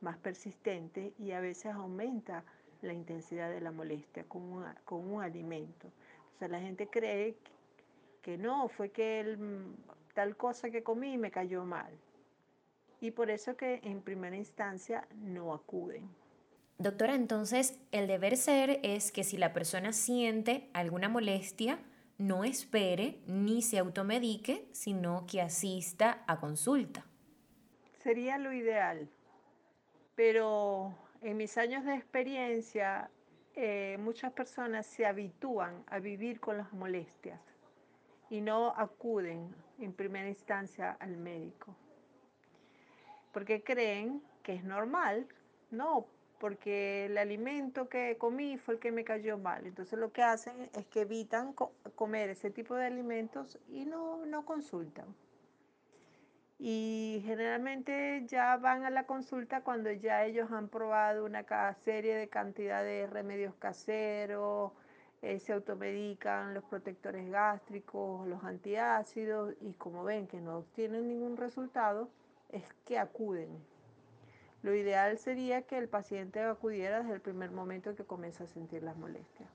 más 0.00 0.18
persistentes 0.18 1.12
y 1.18 1.32
a 1.32 1.40
veces 1.40 1.72
aumenta 1.72 2.44
la 2.82 2.92
intensidad 2.92 3.50
de 3.50 3.60
la 3.60 3.72
molestia 3.72 4.24
con, 4.24 4.42
un 4.90 5.22
alimento. 5.22 5.88
O 6.34 6.38
sea, 6.38 6.48
la 6.48 6.60
gente 6.60 6.88
cree 6.88 7.36
que 8.20 8.36
no, 8.36 8.68
fue 8.68 8.90
que 8.90 9.20
él 9.20 9.74
tal 10.14 10.36
cosa 10.36 10.70
que 10.70 10.82
comí 10.82 11.16
me 11.16 11.30
cayó 11.30 11.64
mal. 11.64 11.92
Y 13.00 13.10
por 13.10 13.30
eso 13.30 13.56
que 13.56 13.80
en 13.82 14.02
primera 14.02 14.36
instancia 14.36 15.06
no 15.16 15.52
acuden. 15.52 16.08
Doctora, 16.82 17.14
entonces 17.14 17.78
el 17.92 18.08
deber 18.08 18.36
ser 18.36 18.80
es 18.82 19.12
que 19.12 19.22
si 19.22 19.36
la 19.36 19.52
persona 19.52 19.92
siente 19.92 20.68
alguna 20.72 21.08
molestia, 21.08 21.78
no 22.18 22.42
espere 22.42 23.20
ni 23.28 23.62
se 23.62 23.78
automedique, 23.78 24.66
sino 24.72 25.24
que 25.30 25.40
asista 25.40 26.24
a 26.26 26.40
consulta. 26.40 27.06
Sería 28.00 28.36
lo 28.36 28.52
ideal, 28.52 29.08
pero 30.16 30.92
en 31.20 31.36
mis 31.36 31.56
años 31.56 31.84
de 31.84 31.94
experiencia, 31.94 33.08
eh, 33.54 33.96
muchas 34.00 34.32
personas 34.32 34.84
se 34.84 35.06
habitúan 35.06 35.84
a 35.86 36.00
vivir 36.00 36.40
con 36.40 36.58
las 36.58 36.72
molestias 36.72 37.38
y 38.28 38.40
no 38.40 38.74
acuden 38.76 39.54
en 39.78 39.92
primera 39.92 40.28
instancia 40.28 40.96
al 40.98 41.16
médico. 41.16 41.76
Porque 43.30 43.62
creen 43.62 44.20
que 44.42 44.54
es 44.54 44.64
normal, 44.64 45.28
no, 45.70 46.08
porque 46.42 47.06
el 47.06 47.18
alimento 47.18 47.88
que 47.88 48.16
comí 48.18 48.58
fue 48.58 48.74
el 48.74 48.80
que 48.80 48.90
me 48.90 49.04
cayó 49.04 49.38
mal. 49.38 49.64
Entonces 49.64 49.96
lo 49.96 50.10
que 50.10 50.24
hacen 50.24 50.68
es 50.76 50.84
que 50.88 51.02
evitan 51.02 51.54
comer 51.94 52.30
ese 52.30 52.50
tipo 52.50 52.74
de 52.74 52.86
alimentos 52.86 53.60
y 53.68 53.84
no, 53.84 54.26
no 54.26 54.44
consultan. 54.44 55.06
Y 56.58 57.22
generalmente 57.24 58.24
ya 58.26 58.56
van 58.56 58.84
a 58.84 58.90
la 58.90 59.06
consulta 59.06 59.60
cuando 59.60 59.92
ya 59.92 60.24
ellos 60.24 60.50
han 60.50 60.68
probado 60.68 61.26
una 61.26 61.44
serie 61.74 62.16
de 62.16 62.26
cantidad 62.26 62.82
de 62.82 63.06
remedios 63.06 63.54
caseros, 63.54 64.72
eh, 65.22 65.38
se 65.38 65.52
automedican 65.52 66.54
los 66.54 66.64
protectores 66.64 67.30
gástricos, 67.30 68.26
los 68.26 68.42
antiácidos 68.42 69.54
y 69.60 69.74
como 69.74 70.02
ven 70.02 70.26
que 70.26 70.40
no 70.40 70.58
obtienen 70.58 71.06
ningún 71.06 71.36
resultado, 71.36 72.08
es 72.48 72.64
que 72.84 72.98
acuden. 72.98 73.71
Lo 74.62 74.74
ideal 74.74 75.18
sería 75.18 75.62
que 75.62 75.76
el 75.76 75.88
paciente 75.88 76.40
acudiera 76.40 77.00
desde 77.00 77.14
el 77.14 77.20
primer 77.20 77.50
momento 77.50 77.94
que 77.96 78.04
comienza 78.04 78.44
a 78.44 78.46
sentir 78.46 78.82
las 78.82 78.96
molestias. 78.96 79.48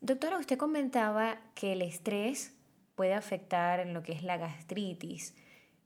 Doctora, 0.00 0.38
usted 0.38 0.58
comentaba 0.58 1.38
que 1.54 1.72
el 1.72 1.82
estrés 1.82 2.54
puede 2.94 3.14
afectar 3.14 3.80
en 3.80 3.94
lo 3.94 4.02
que 4.02 4.12
es 4.12 4.22
la 4.22 4.36
gastritis 4.36 5.34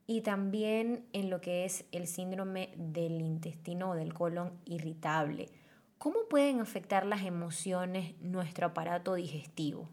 y 0.05 0.21
también 0.21 1.07
en 1.13 1.29
lo 1.29 1.39
que 1.39 1.65
es 1.65 1.85
el 1.91 2.07
síndrome 2.07 2.73
del 2.77 3.21
intestino 3.21 3.91
o 3.91 3.95
del 3.95 4.13
colon 4.13 4.59
irritable. 4.65 5.49
¿Cómo 5.97 6.27
pueden 6.29 6.59
afectar 6.59 7.05
las 7.05 7.23
emociones 7.23 8.19
nuestro 8.21 8.67
aparato 8.67 9.15
digestivo? 9.15 9.89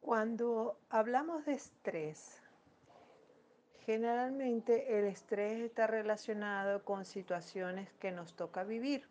Cuando 0.00 0.78
hablamos 0.90 1.44
de 1.46 1.54
estrés, 1.54 2.41
generalmente 3.86 4.98
el 4.98 5.06
estrés 5.06 5.60
está 5.60 5.86
relacionado 5.86 6.84
con 6.84 7.04
situaciones 7.04 7.92
que 7.94 8.12
nos 8.12 8.34
toca 8.34 8.64
vivir 8.64 9.08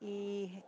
y 0.00 0.62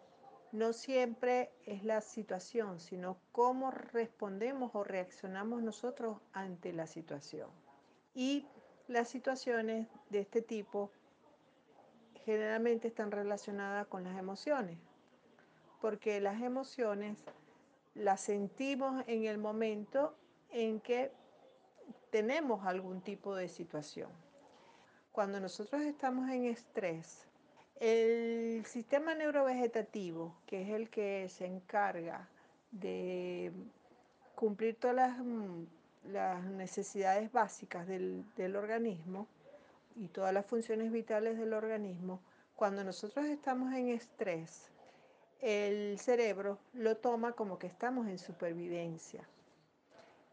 no 0.53 0.73
siempre 0.73 1.51
es 1.67 1.85
la 1.85 2.01
situación, 2.01 2.81
sino 2.81 3.19
cómo 3.33 3.71
respondemos 3.71 4.71
o 4.75 4.83
reaccionamos 4.83 5.63
nosotros 5.63 6.19
ante 6.33 6.73
la 6.73 6.87
situación. 6.87 7.51
Y 8.15 8.47
las 8.89 9.09
situaciones 9.09 9.89
de 10.09 10.21
este 10.21 10.41
tipo 10.41 10.91
generalmente 12.25 12.89
están 12.89 13.11
relacionadas 13.11 13.87
con 13.89 14.05
las 14.05 14.19
emociones, 14.19 14.79
porque 15.81 16.21
las 16.21 16.41
emociones 16.41 17.19
las 17.95 18.23
sentimos 18.23 19.05
en 19.07 19.27
el 19.27 19.39
momento 19.39 20.17
en 20.51 20.81
que 20.81 21.13
tenemos 22.11 22.67
algún 22.67 23.01
tipo 23.01 23.35
de 23.35 23.49
situación. 23.49 24.11
Cuando 25.13 25.41
nosotros 25.41 25.83
estamos 25.83 26.29
en 26.31 26.45
estrés, 26.45 27.27
el 27.81 28.65
sistema 28.67 29.15
neurovegetativo, 29.15 30.35
que 30.47 30.63
es 30.63 30.69
el 30.71 30.91
que 30.91 31.29
se 31.29 31.47
encarga 31.47 32.29
de 32.71 33.53
cumplir 34.35 34.77
todas 34.77 34.97
las 34.97 35.17
las 36.13 36.45
necesidades 36.45 37.33
básicas 37.33 37.87
del, 37.87 38.57
organismo 38.57 39.27
y 39.97 40.09
todas 40.09 40.33
las 40.33 40.47
funciones 40.47 40.93
vitales 40.93 41.39
del 41.39 41.53
organismo, 41.53 42.21
cuando 42.55 42.85
nosotros 42.85 43.27
estamos 43.27 43.73
en 43.75 43.89
estrés, 43.89 44.71
el 45.41 45.99
cerebro 45.99 46.59
lo 46.73 46.97
toma 46.97 47.33
como 47.33 47.59
que 47.59 47.67
estamos 47.67 48.07
en 48.09 48.19
supervivencia 48.19 49.27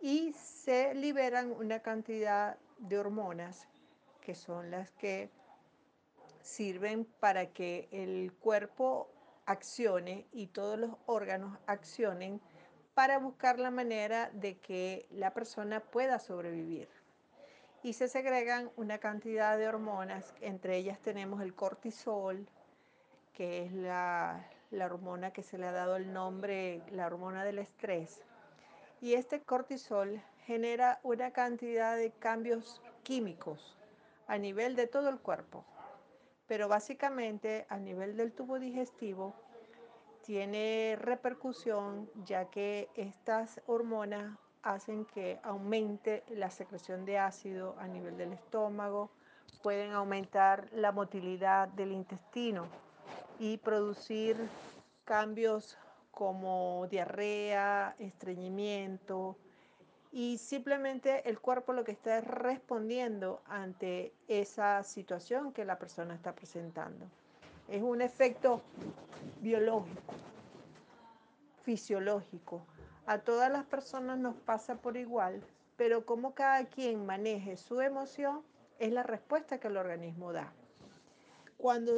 y 0.04 0.34
se 0.34 0.94
liberan 0.96 1.54
una 1.54 1.80
cantidad 1.80 2.58
de 2.78 3.00
hormonas 3.00 3.70
que 4.20 4.36
son 4.36 4.70
las 4.70 4.92
que 4.92 5.30
sirven 6.42 7.06
para 7.22 7.54
que 7.54 7.88
el 7.90 8.34
cuerpo 8.34 9.10
accione 9.46 10.28
y 10.34 10.48
todos 10.48 10.78
los 10.78 10.92
órganos 11.06 11.58
accionen 11.68 12.42
para 12.94 13.18
buscar 13.18 13.60
la 13.60 13.72
manera 13.72 14.30
de 14.34 14.58
que 14.58 15.08
la 15.10 15.34
persona 15.34 15.80
pueda 15.80 16.20
sobrevivir. 16.20 16.90
Y 17.82 17.94
se 17.94 18.10
segregan 18.10 18.72
una 18.76 18.98
cantidad 18.98 19.58
de 19.58 19.70
hormonas, 19.70 20.36
entre 20.42 20.76
ellas 20.76 21.00
tenemos 21.00 21.42
el 21.42 21.56
cortisol, 21.56 22.46
que 23.32 23.64
es 23.64 23.72
la, 23.72 24.50
hormona 24.82 25.32
que 25.32 25.44
se 25.44 25.58
le 25.58 25.68
ha 25.68 25.72
dado 25.72 25.96
el 25.96 26.12
nombre, 26.12 26.82
la 26.92 27.08
hormona 27.08 27.46
del 27.46 27.60
estrés. 27.60 28.20
Y 29.04 29.16
este 29.16 29.42
cortisol 29.42 30.22
genera 30.46 31.02
una 31.04 31.32
cantidad 31.32 31.98
de 31.98 32.12
cambios 32.12 32.82
químicos 33.04 33.78
a 34.28 34.38
nivel 34.38 34.78
de 34.78 34.88
todo 34.88 35.10
el 35.10 35.20
cuerpo, 35.20 35.66
pero 36.48 36.70
básicamente 36.70 37.66
a 37.68 37.80
nivel 37.80 38.16
del 38.16 38.32
tubo 38.32 38.60
digestivo 38.60 39.36
tiene 40.22 40.98
repercusión 40.98 42.10
ya 42.24 42.46
que 42.46 42.88
estas 42.96 43.60
hormonas 43.66 44.38
hacen 44.62 45.04
que 45.04 45.38
aumente 45.44 46.24
la 46.30 46.50
secreción 46.50 47.04
de 47.04 47.18
ácido 47.18 47.76
a 47.80 47.90
nivel 47.90 48.16
del 48.16 48.32
estómago, 48.32 49.12
pueden 49.62 49.92
aumentar 49.92 50.70
la 50.72 50.94
motilidad 50.94 51.68
del 51.68 51.92
intestino 51.92 52.68
y 53.38 53.58
producir 53.58 54.38
cambios 55.04 55.78
como 56.14 56.88
diarrea, 56.92 57.96
estreñimiento 57.98 59.36
y 60.12 60.38
simplemente 60.38 61.28
el 61.28 61.40
cuerpo 61.40 61.74
lo 61.74 61.84
que 61.84 61.92
está 61.92 62.20
es 62.20 62.24
respondiendo 62.24 63.42
ante 63.48 64.14
esa 64.28 64.84
situación 64.84 65.52
que 65.54 65.66
la 65.66 65.80
persona 65.80 66.14
está 66.14 66.34
presentando. 66.34 67.08
Es 67.68 67.82
un 67.82 68.00
efecto 68.00 68.62
biológico, 69.42 70.14
fisiológico. 71.64 72.62
A 73.08 73.18
todas 73.18 73.52
las 73.52 73.66
personas 73.66 74.20
nos 74.20 74.36
pasa 74.36 74.76
por 74.76 74.98
igual, 74.98 75.44
pero 75.78 76.06
como 76.06 76.36
cada 76.36 76.64
quien 76.66 77.08
maneje 77.08 77.58
su 77.58 77.82
emoción 77.82 78.44
es 78.78 78.94
la 78.94 79.02
respuesta 79.02 79.60
que 79.60 79.68
el 79.68 79.78
organismo 79.78 80.32
da. 80.32 80.54
Cuando 81.58 81.92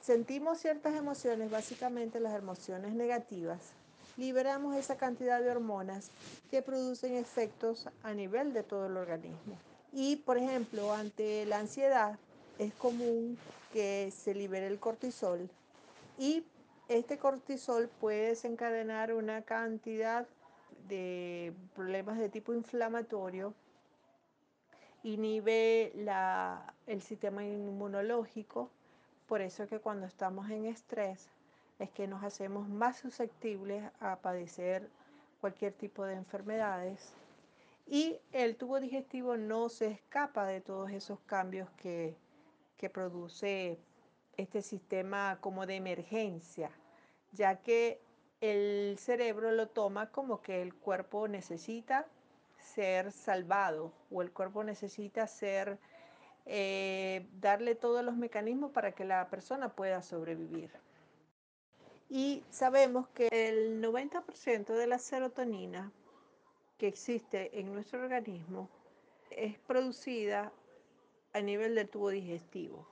sentimos 0.00 0.58
ciertas 0.58 0.94
emociones, 0.94 1.50
básicamente 1.50 2.20
las 2.20 2.34
emociones 2.34 2.94
negativas, 2.94 3.58
liberamos 4.16 4.76
esa 4.76 4.96
cantidad 4.96 5.40
de 5.40 5.50
hormonas 5.50 6.10
que 6.50 6.62
producen 6.62 7.14
efectos 7.14 7.88
a 8.02 8.12
nivel 8.12 8.52
de 8.52 8.62
todo 8.62 8.86
el 8.86 8.96
organismo. 8.96 9.56
Y, 9.92 10.16
por 10.16 10.38
ejemplo, 10.38 10.92
ante 10.92 11.46
la 11.46 11.58
ansiedad, 11.58 12.18
es 12.58 12.74
común 12.74 13.38
que 13.72 14.12
se 14.14 14.34
libere 14.34 14.66
el 14.66 14.78
cortisol 14.78 15.48
y 16.18 16.44
este 16.88 17.18
cortisol 17.18 17.88
puede 18.00 18.28
desencadenar 18.28 19.14
una 19.14 19.42
cantidad 19.42 20.26
de 20.88 21.54
problemas 21.74 22.18
de 22.18 22.28
tipo 22.28 22.52
inflamatorio, 22.52 23.54
inhibe 25.02 25.92
la, 25.94 26.74
el 26.86 27.00
sistema 27.00 27.44
inmunológico, 27.44 28.70
por 29.30 29.42
eso 29.42 29.68
que 29.68 29.78
cuando 29.78 30.06
estamos 30.08 30.50
en 30.50 30.64
estrés 30.64 31.28
es 31.78 31.88
que 31.90 32.08
nos 32.08 32.24
hacemos 32.24 32.68
más 32.68 32.98
susceptibles 32.98 33.88
a 34.00 34.16
padecer 34.16 34.90
cualquier 35.40 35.72
tipo 35.72 36.04
de 36.04 36.14
enfermedades. 36.14 37.12
Y 37.86 38.18
el 38.32 38.56
tubo 38.56 38.80
digestivo 38.80 39.36
no 39.36 39.68
se 39.68 39.86
escapa 39.86 40.46
de 40.46 40.60
todos 40.60 40.90
esos 40.90 41.20
cambios 41.20 41.70
que, 41.76 42.16
que 42.76 42.90
produce 42.90 43.78
este 44.36 44.62
sistema 44.62 45.38
como 45.40 45.64
de 45.64 45.76
emergencia, 45.76 46.72
ya 47.30 47.54
que 47.54 48.00
el 48.40 48.96
cerebro 48.98 49.52
lo 49.52 49.68
toma 49.68 50.10
como 50.10 50.42
que 50.42 50.60
el 50.60 50.74
cuerpo 50.74 51.28
necesita 51.28 52.04
ser 52.58 53.12
salvado 53.12 53.92
o 54.10 54.22
el 54.22 54.32
cuerpo 54.32 54.64
necesita 54.64 55.28
ser, 55.28 55.78
eh, 56.52 57.28
darle 57.40 57.76
todos 57.76 58.04
los 58.04 58.16
mecanismos 58.16 58.72
para 58.72 58.90
que 58.90 59.04
la 59.04 59.30
persona 59.30 59.68
pueda 59.68 60.02
sobrevivir. 60.02 60.68
Y 62.08 62.42
sabemos 62.50 63.06
que 63.10 63.28
el 63.30 63.80
90% 63.80 64.74
de 64.74 64.86
la 64.88 64.98
serotonina 64.98 65.92
que 66.76 66.88
existe 66.88 67.56
en 67.60 67.72
nuestro 67.72 68.02
organismo 68.02 68.68
es 69.30 69.60
producida 69.60 70.50
a 71.34 71.40
nivel 71.40 71.76
del 71.76 71.88
tubo 71.88 72.08
digestivo 72.08 72.84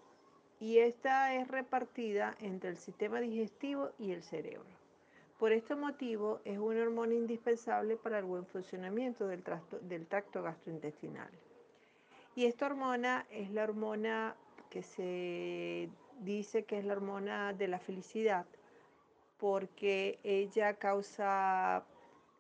y 0.61 0.79
esta 0.79 1.35
es 1.35 1.49
repartida 1.49 2.37
entre 2.39 2.71
el 2.71 2.77
sistema 2.77 3.19
digestivo 3.21 3.91
y 3.99 4.13
el 4.13 4.23
cerebro. 4.23 4.71
Por 5.37 5.51
este 5.51 5.75
motivo 5.75 6.41
es 6.45 6.59
una 6.59 6.83
hormona 6.83 7.15
indispensable 7.15 7.97
para 7.97 8.21
el 8.21 8.25
buen 8.25 8.47
funcionamiento 8.47 9.27
del 9.27 9.43
tracto 10.07 10.43
gastrointestinal. 10.45 11.31
Y 12.35 12.47
esta 12.47 12.67
hormona 12.67 13.27
es 13.31 13.51
la 13.51 13.65
hormona 13.65 14.37
que 14.71 14.83
se 14.83 15.89
dice 16.21 16.65
que 16.65 16.79
es 16.79 16.85
la 16.85 16.93
hormona 16.93 17.53
de 17.53 17.69
la 17.69 17.79
felicidad 17.79 18.47
porque 19.39 20.19
ella 20.25 20.75
causa 20.75 21.85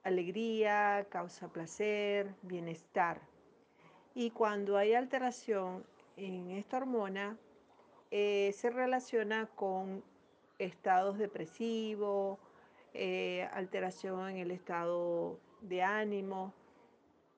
alegría, 0.02 1.06
causa 1.08 1.48
placer, 1.48 2.34
bienestar. 2.42 3.20
Y 4.14 4.30
cuando 4.30 4.76
hay 4.76 4.94
alteración 4.94 5.84
en 6.16 6.50
esta 6.50 6.78
hormona, 6.78 7.36
eh, 8.10 8.52
se 8.54 8.70
relaciona 8.70 9.46
con 9.54 10.02
estados 10.58 11.18
depresivos, 11.18 12.38
eh, 12.94 13.48
alteración 13.52 14.30
en 14.30 14.36
el 14.38 14.50
estado 14.50 15.38
de 15.60 15.82
ánimo 15.82 16.52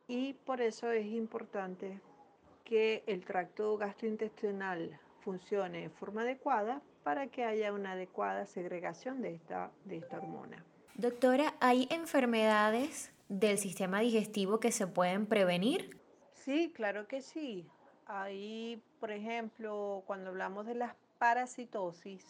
y 0.08 0.32
por 0.32 0.60
eso 0.60 0.90
es 0.90 1.06
importante 1.06 2.00
que 2.70 3.02
el 3.08 3.24
tracto 3.24 3.76
gastrointestinal 3.76 4.96
funcione 5.24 5.80
de 5.80 5.90
forma 5.90 6.22
adecuada 6.22 6.80
para 7.02 7.26
que 7.26 7.44
haya 7.44 7.72
una 7.72 7.92
adecuada 7.92 8.46
segregación 8.46 9.22
de 9.22 9.34
esta, 9.34 9.72
de 9.86 9.96
esta 9.96 10.18
hormona. 10.18 10.64
Doctora, 10.94 11.54
¿hay 11.58 11.88
enfermedades 11.90 13.12
del 13.28 13.58
sistema 13.58 13.98
digestivo 13.98 14.60
que 14.60 14.70
se 14.70 14.86
pueden 14.86 15.26
prevenir? 15.26 15.98
Sí, 16.32 16.72
claro 16.72 17.08
que 17.08 17.22
sí. 17.22 17.66
Ahí, 18.06 18.80
por 19.00 19.10
ejemplo, 19.10 20.04
cuando 20.06 20.30
hablamos 20.30 20.64
de 20.64 20.76
las 20.76 20.94
parasitosis, 21.18 22.24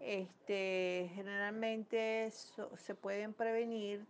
este, 0.00 1.10
generalmente 1.14 2.30
se 2.30 2.94
pueden 2.94 3.34
prevenir 3.34 4.06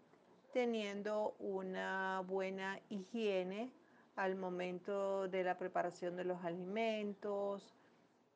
teniendo 0.53 1.35
una 1.41 2.23
buena 2.29 2.79
higiene 2.91 3.73
al 4.17 4.35
momento 4.35 5.29
de 5.29 5.45
la 5.45 5.59
preparación 5.59 6.17
de 6.17 6.25
los 6.25 6.43
alimentos, 6.45 7.75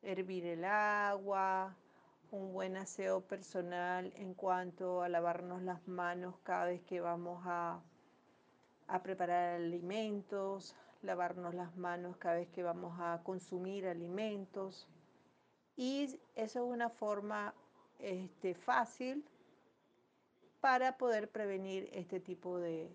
hervir 0.02 0.46
el 0.46 0.64
agua, 0.64 1.74
un 2.30 2.52
buen 2.52 2.76
aseo 2.76 3.22
personal 3.22 4.12
en 4.16 4.34
cuanto 4.34 5.02
a 5.02 5.08
lavarnos 5.08 5.62
las 5.62 5.88
manos 5.88 6.36
cada 6.44 6.66
vez 6.66 6.82
que 6.82 7.00
vamos 7.00 7.42
a, 7.46 7.80
a 8.86 9.02
preparar 9.02 9.56
alimentos, 9.56 10.76
lavarnos 11.02 11.54
las 11.54 11.74
manos 11.76 12.16
cada 12.18 12.36
vez 12.36 12.48
que 12.50 12.62
vamos 12.62 12.94
a 13.00 13.20
consumir 13.24 13.86
alimentos. 13.86 14.86
Y 15.76 16.20
eso 16.34 16.64
es 16.64 16.70
una 16.70 16.90
forma 16.90 17.54
este, 17.98 18.54
fácil 18.54 19.24
para 20.60 20.98
poder 20.98 21.30
prevenir 21.30 21.88
este 21.92 22.20
tipo 22.20 22.58
de, 22.58 22.92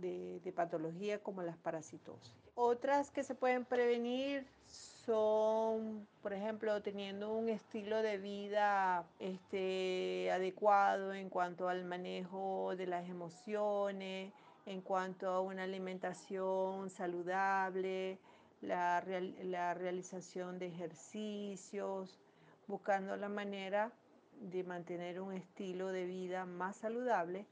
de, 0.00 0.52
patología 0.54 1.18
como 1.18 1.42
las 1.42 1.56
parasitosis. 1.58 2.32
Otras 2.54 3.10
que 3.10 3.22
se 3.24 3.34
pueden 3.34 3.64
prevenir 3.64 4.46
son, 4.66 6.06
por 6.22 6.32
ejemplo, 6.32 6.80
teniendo 6.82 7.32
un 7.32 7.48
estilo 7.48 8.00
de 8.02 8.18
vida 8.18 9.04
este, 9.18 10.30
adecuado 10.32 11.12
en 11.12 11.28
cuanto 11.28 11.68
al 11.68 11.84
manejo 11.84 12.74
de 12.76 12.86
las 12.86 13.08
emociones, 13.08 14.32
en 14.64 14.80
cuanto 14.80 15.28
a 15.28 15.40
una 15.40 15.64
alimentación 15.64 16.90
saludable, 16.90 18.18
la, 18.62 19.04
la 19.42 19.74
realización 19.74 20.58
de 20.58 20.68
ejercicios, 20.68 22.18
buscando 22.66 23.16
la 23.16 23.28
manera 23.28 23.92
de 24.40 24.64
mantener 24.64 25.20
un 25.20 25.32
estilo 25.34 25.88
de 25.88 26.06
vida 26.06 26.46
más 26.46 26.76
saludable 26.76 27.46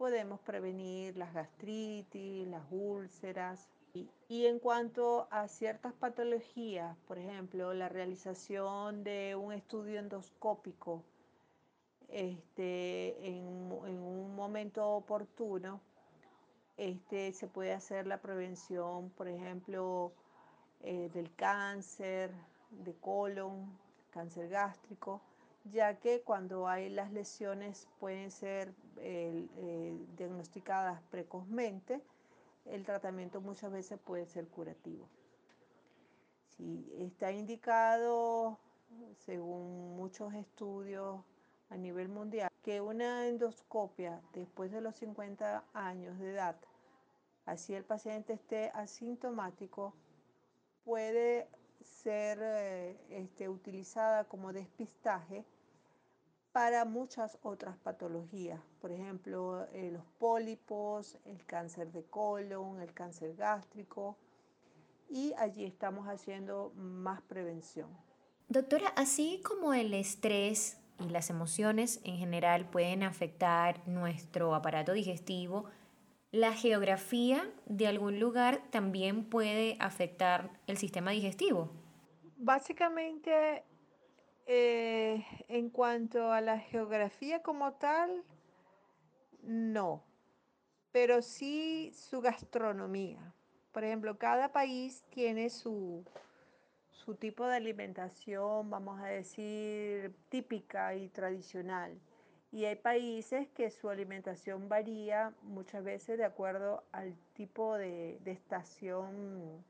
podemos 0.00 0.40
prevenir 0.40 1.14
las 1.18 1.34
gastritis, 1.34 2.48
las 2.48 2.64
úlceras. 2.70 3.68
Y, 3.92 4.46
en 4.46 4.58
cuanto 4.58 5.28
a 5.30 5.46
ciertas 5.46 5.92
patologías, 5.92 6.96
por 7.06 7.18
ejemplo, 7.18 7.74
la 7.74 7.90
realización 7.90 9.04
de 9.04 9.36
un 9.36 9.52
estudio 9.52 9.98
endoscópico 9.98 11.04
este, 12.08 13.28
en, 13.28 13.44
un 13.70 14.34
momento 14.34 14.88
oportuno, 14.88 15.82
este, 16.78 17.32
se 17.32 17.46
puede 17.46 17.74
hacer 17.74 18.06
la 18.06 18.22
prevención, 18.22 19.10
por 19.10 19.28
ejemplo, 19.28 20.14
eh, 20.80 21.10
del 21.12 21.30
cáncer 21.34 22.30
de 22.70 22.94
colon, 22.94 23.78
cáncer 24.12 24.48
gástrico, 24.48 25.20
ya 25.64 25.98
que 25.98 26.22
cuando 26.22 26.68
hay 26.68 26.88
las 26.88 27.12
lesiones 27.12 27.88
pueden 27.98 28.30
ser 28.30 28.72
eh, 28.98 29.96
diagnosticadas 30.16 31.02
precozmente, 31.10 32.00
el 32.66 32.84
tratamiento 32.84 33.40
muchas 33.40 33.72
veces 33.72 33.98
puede 33.98 34.26
ser 34.26 34.48
curativo. 34.48 35.08
Si 36.56 36.92
está 36.98 37.32
indicado, 37.32 38.58
según 39.18 39.96
muchos 39.96 40.34
estudios 40.34 41.20
a 41.70 41.76
nivel 41.76 42.08
mundial, 42.08 42.50
que 42.62 42.80
una 42.80 43.28
endoscopia 43.28 44.20
después 44.32 44.70
de 44.70 44.80
los 44.80 44.96
50 44.96 45.64
años 45.72 46.18
de 46.18 46.32
edad, 46.32 46.56
así 47.46 47.74
el 47.74 47.84
paciente 47.84 48.32
esté 48.34 48.70
asintomático, 48.74 49.94
puede 50.84 51.48
ser 51.84 52.38
eh, 52.40 52.96
este, 53.10 53.48
utilizada 53.48 54.24
como 54.24 54.52
despistaje 54.52 55.44
para 56.52 56.84
muchas 56.84 57.38
otras 57.42 57.76
patologías, 57.78 58.60
por 58.80 58.90
ejemplo, 58.90 59.66
eh, 59.72 59.90
los 59.92 60.04
pólipos, 60.18 61.16
el 61.24 61.44
cáncer 61.46 61.92
de 61.92 62.02
colon, 62.04 62.80
el 62.80 62.92
cáncer 62.92 63.36
gástrico, 63.36 64.16
y 65.08 65.32
allí 65.38 65.64
estamos 65.64 66.06
haciendo 66.08 66.72
más 66.74 67.20
prevención. 67.22 67.88
Doctora, 68.48 68.88
así 68.96 69.40
como 69.44 69.74
el 69.74 69.94
estrés 69.94 70.78
y 70.98 71.08
las 71.08 71.30
emociones 71.30 72.00
en 72.04 72.16
general 72.16 72.68
pueden 72.68 73.04
afectar 73.04 73.86
nuestro 73.86 74.54
aparato 74.54 74.92
digestivo, 74.92 75.66
la 76.32 76.52
geografía 76.52 77.50
de 77.66 77.86
algún 77.86 78.20
lugar 78.20 78.62
también 78.70 79.24
puede 79.24 79.76
afectar 79.80 80.50
el 80.66 80.76
sistema 80.76 81.10
digestivo. 81.10 81.70
Básicamente 82.36 83.64
eh, 84.46 85.24
en 85.48 85.70
cuanto 85.70 86.32
a 86.32 86.40
la 86.40 86.58
geografía 86.58 87.42
como 87.42 87.72
tal, 87.74 88.24
no, 89.42 90.04
pero 90.92 91.22
sí 91.22 91.92
su 91.94 92.20
gastronomía. 92.20 93.34
Por 93.72 93.84
ejemplo, 93.84 94.18
cada 94.18 94.52
país 94.52 95.04
tiene 95.10 95.50
su, 95.50 96.04
su 96.90 97.14
tipo 97.14 97.46
de 97.46 97.56
alimentación, 97.56 98.70
vamos 98.70 99.00
a 99.00 99.06
decir, 99.06 100.14
típica 100.28 100.94
y 100.94 101.08
tradicional. 101.08 102.00
Y 102.52 102.64
hay 102.64 102.76
países 102.76 103.48
que 103.48 103.70
su 103.70 103.88
alimentación 103.88 104.68
varía 104.68 105.32
muchas 105.42 105.84
veces 105.84 106.18
de 106.18 106.24
acuerdo 106.24 106.82
al 106.92 107.14
tipo 107.34 107.76
de, 107.76 108.18
de 108.24 108.32
estación 108.32 109.64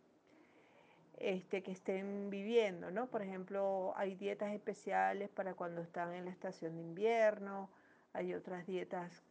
este, 1.21 1.63
que 1.63 1.73
estén 1.73 2.31
viviendo, 2.31 2.91
¿no? 2.91 3.07
Por 3.09 3.21
ejemplo, 3.21 3.93
hay 3.97 4.15
dietas 4.15 4.55
especiales 4.55 5.29
para 5.29 5.53
cuando 5.53 5.83
están 5.83 6.15
en 6.15 6.25
la 6.25 6.31
estación 6.31 6.77
de 6.77 6.83
invierno, 6.83 7.69
hay 8.15 8.33
otras 8.33 8.67
dietas 8.67 9.23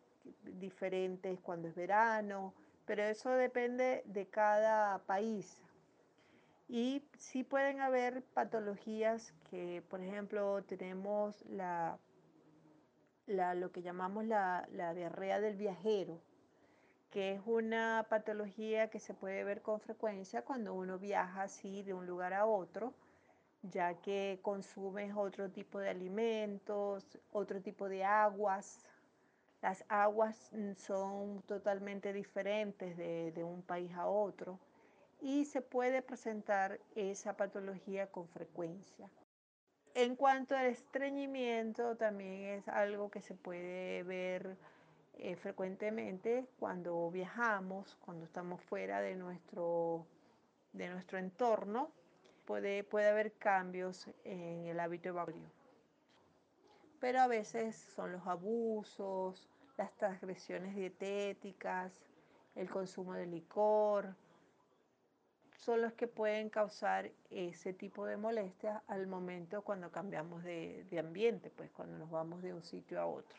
diferentes 0.44 1.40
cuando 1.42 1.68
es 1.68 1.76
verano, 1.76 2.54
pero 2.86 3.02
eso 3.04 3.32
depende 3.32 4.04
de 4.06 4.28
cada 4.28 5.00
país. 5.00 5.64
Y 6.68 7.04
sí 7.18 7.44
pueden 7.44 7.82
haber 7.82 8.22
patologías 8.22 9.34
que, 9.50 9.82
por 9.90 10.02
ejemplo, 10.02 10.64
tenemos 10.66 11.44
la, 11.48 11.98
lo 13.30 13.72
que 13.72 13.82
llamamos 13.82 14.26
la, 14.26 14.68
la 14.72 14.94
diarrea 14.94 15.40
del 15.40 15.56
viajero, 15.56 16.20
que 17.12 17.34
es 17.34 17.42
una 17.46 18.06
patología 18.10 18.90
que 18.90 19.00
se 19.00 19.14
puede 19.14 19.44
ver 19.44 19.62
con 19.62 19.80
frecuencia 19.80 20.42
cuando 20.44 20.74
uno 20.74 20.98
viaja 21.00 21.44
así 21.44 21.84
de 21.84 21.94
un 21.94 22.08
lugar 22.08 22.34
a 22.34 22.46
otro, 22.46 22.94
ya 23.62 23.94
que 24.02 24.40
consumes 24.42 25.14
otro 25.16 25.50
tipo 25.50 25.80
de 25.80 25.90
alimentos, 25.90 27.20
otro 27.32 27.62
tipo 27.62 27.88
de 27.88 28.04
aguas. 28.04 28.80
Las 29.62 29.86
aguas 29.90 30.50
mm, 30.54 30.74
son 30.76 31.42
totalmente 31.44 32.14
diferentes 32.14 32.98
de 32.98 33.44
un 33.44 33.62
país 33.62 33.94
a 33.94 34.08
otro 34.08 34.60
y 35.22 35.46
se 35.46 35.62
puede 35.62 36.02
presentar 36.02 36.80
esa 36.96 37.36
patología 37.36 38.08
con 38.08 38.28
frecuencia. 38.28 39.10
En 39.96 40.16
cuanto 40.16 40.56
al 40.56 40.68
estreñimiento, 40.68 41.96
también 41.96 42.60
es 42.60 42.68
algo 42.68 43.10
que 43.10 43.22
se 43.22 43.34
puede 43.34 44.04
ver 44.04 44.58
eh, 45.18 45.36
frecuentemente 45.36 46.46
cuando 46.60 47.10
viajamos, 47.12 47.98
cuando 48.06 48.26
estamos 48.26 48.62
fuera 48.62 49.02
de 49.02 49.16
nuestro 49.16 50.06
nuestro 50.74 51.18
entorno, 51.18 51.92
puede, 52.46 52.84
puede 52.84 53.10
haber 53.10 53.34
cambios 53.34 54.08
en 54.24 54.68
el 54.68 54.80
hábito 54.80 55.10
evacuatorio. 55.10 55.50
Pero 57.00 57.22
a 57.22 57.28
veces 57.28 57.76
son 57.96 58.12
los 58.12 58.26
abusos, 58.28 59.50
las 59.78 59.92
transgresiones 59.98 60.76
dietéticas, 60.76 61.92
el 62.56 62.70
consumo 62.70 63.14
de 63.14 63.26
licor, 63.26 64.16
son 65.60 65.82
los 65.82 65.94
que 65.94 66.08
pueden 66.08 66.50
causar 66.50 67.12
ese 67.30 67.74
tipo 67.74 68.06
de 68.06 68.16
molestias 68.16 68.82
al 68.88 69.08
momento 69.08 69.62
cuando 69.62 69.92
cambiamos 69.92 70.44
de, 70.44 70.86
de, 70.90 71.00
ambiente, 71.00 71.50
pues 71.50 71.70
cuando 71.72 71.98
nos 71.98 72.10
vamos 72.10 72.42
de 72.42 72.54
un 72.54 72.64
sitio 72.64 73.00
a 73.00 73.06
otro. 73.06 73.38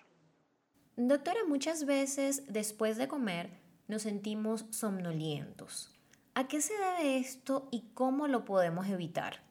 Doctora, 0.96 1.40
muchas 1.48 1.86
veces 1.86 2.44
después 2.46 2.98
de 2.98 3.08
comer 3.08 3.50
nos 3.88 4.02
sentimos 4.02 4.66
somnolientos. 4.70 5.98
¿A 6.34 6.46
qué 6.46 6.60
se 6.60 6.74
debe 6.74 7.18
esto 7.18 7.68
y 7.70 7.90
cómo 7.94 8.28
lo 8.28 8.44
podemos 8.44 8.86
evitar? 8.86 9.42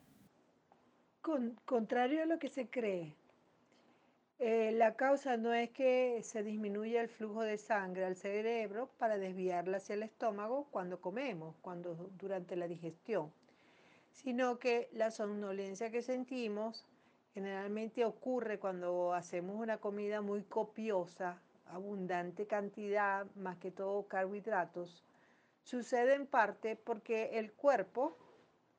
Con, 1.22 1.60
contrario 1.66 2.22
a 2.22 2.26
lo 2.26 2.38
que 2.38 2.50
se 2.50 2.70
cree, 2.70 3.16
eh, 4.40 4.72
la 4.72 4.96
causa 4.96 5.38
no 5.38 5.54
es 5.54 5.70
que 5.70 6.22
se 6.24 6.44
disminuya 6.44 7.02
el 7.02 7.10
flujo 7.10 7.42
de 7.42 7.58
sangre 7.58 8.06
al 8.06 8.16
cerebro 8.16 8.90
para 8.98 9.18
desviarla 9.18 9.78
hacia 9.78 9.96
el 9.96 10.04
estómago 10.04 10.68
cuando 10.72 11.00
comemos, 11.02 11.56
cuando, 11.62 12.10
durante 12.18 12.56
la 12.56 12.68
digestión, 12.68 13.32
sino 14.12 14.58
que 14.58 14.90
la 14.94 15.12
somnolencia 15.12 15.92
que 15.92 16.02
sentimos 16.02 16.86
generalmente 17.34 18.06
ocurre 18.06 18.60
cuando 18.60 19.14
hacemos 19.14 19.56
una 19.58 19.78
comida 19.78 20.22
muy 20.22 20.44
copiosa, 20.44 21.42
abundante 21.68 22.48
cantidad, 22.48 23.28
más 23.36 23.58
que 23.58 23.72
todo 23.72 24.08
carbohidratos, 24.08 25.04
Sucede 25.70 26.16
en 26.16 26.26
parte 26.26 26.76
porque 26.76 27.38
el 27.38 27.52
cuerpo, 27.54 28.18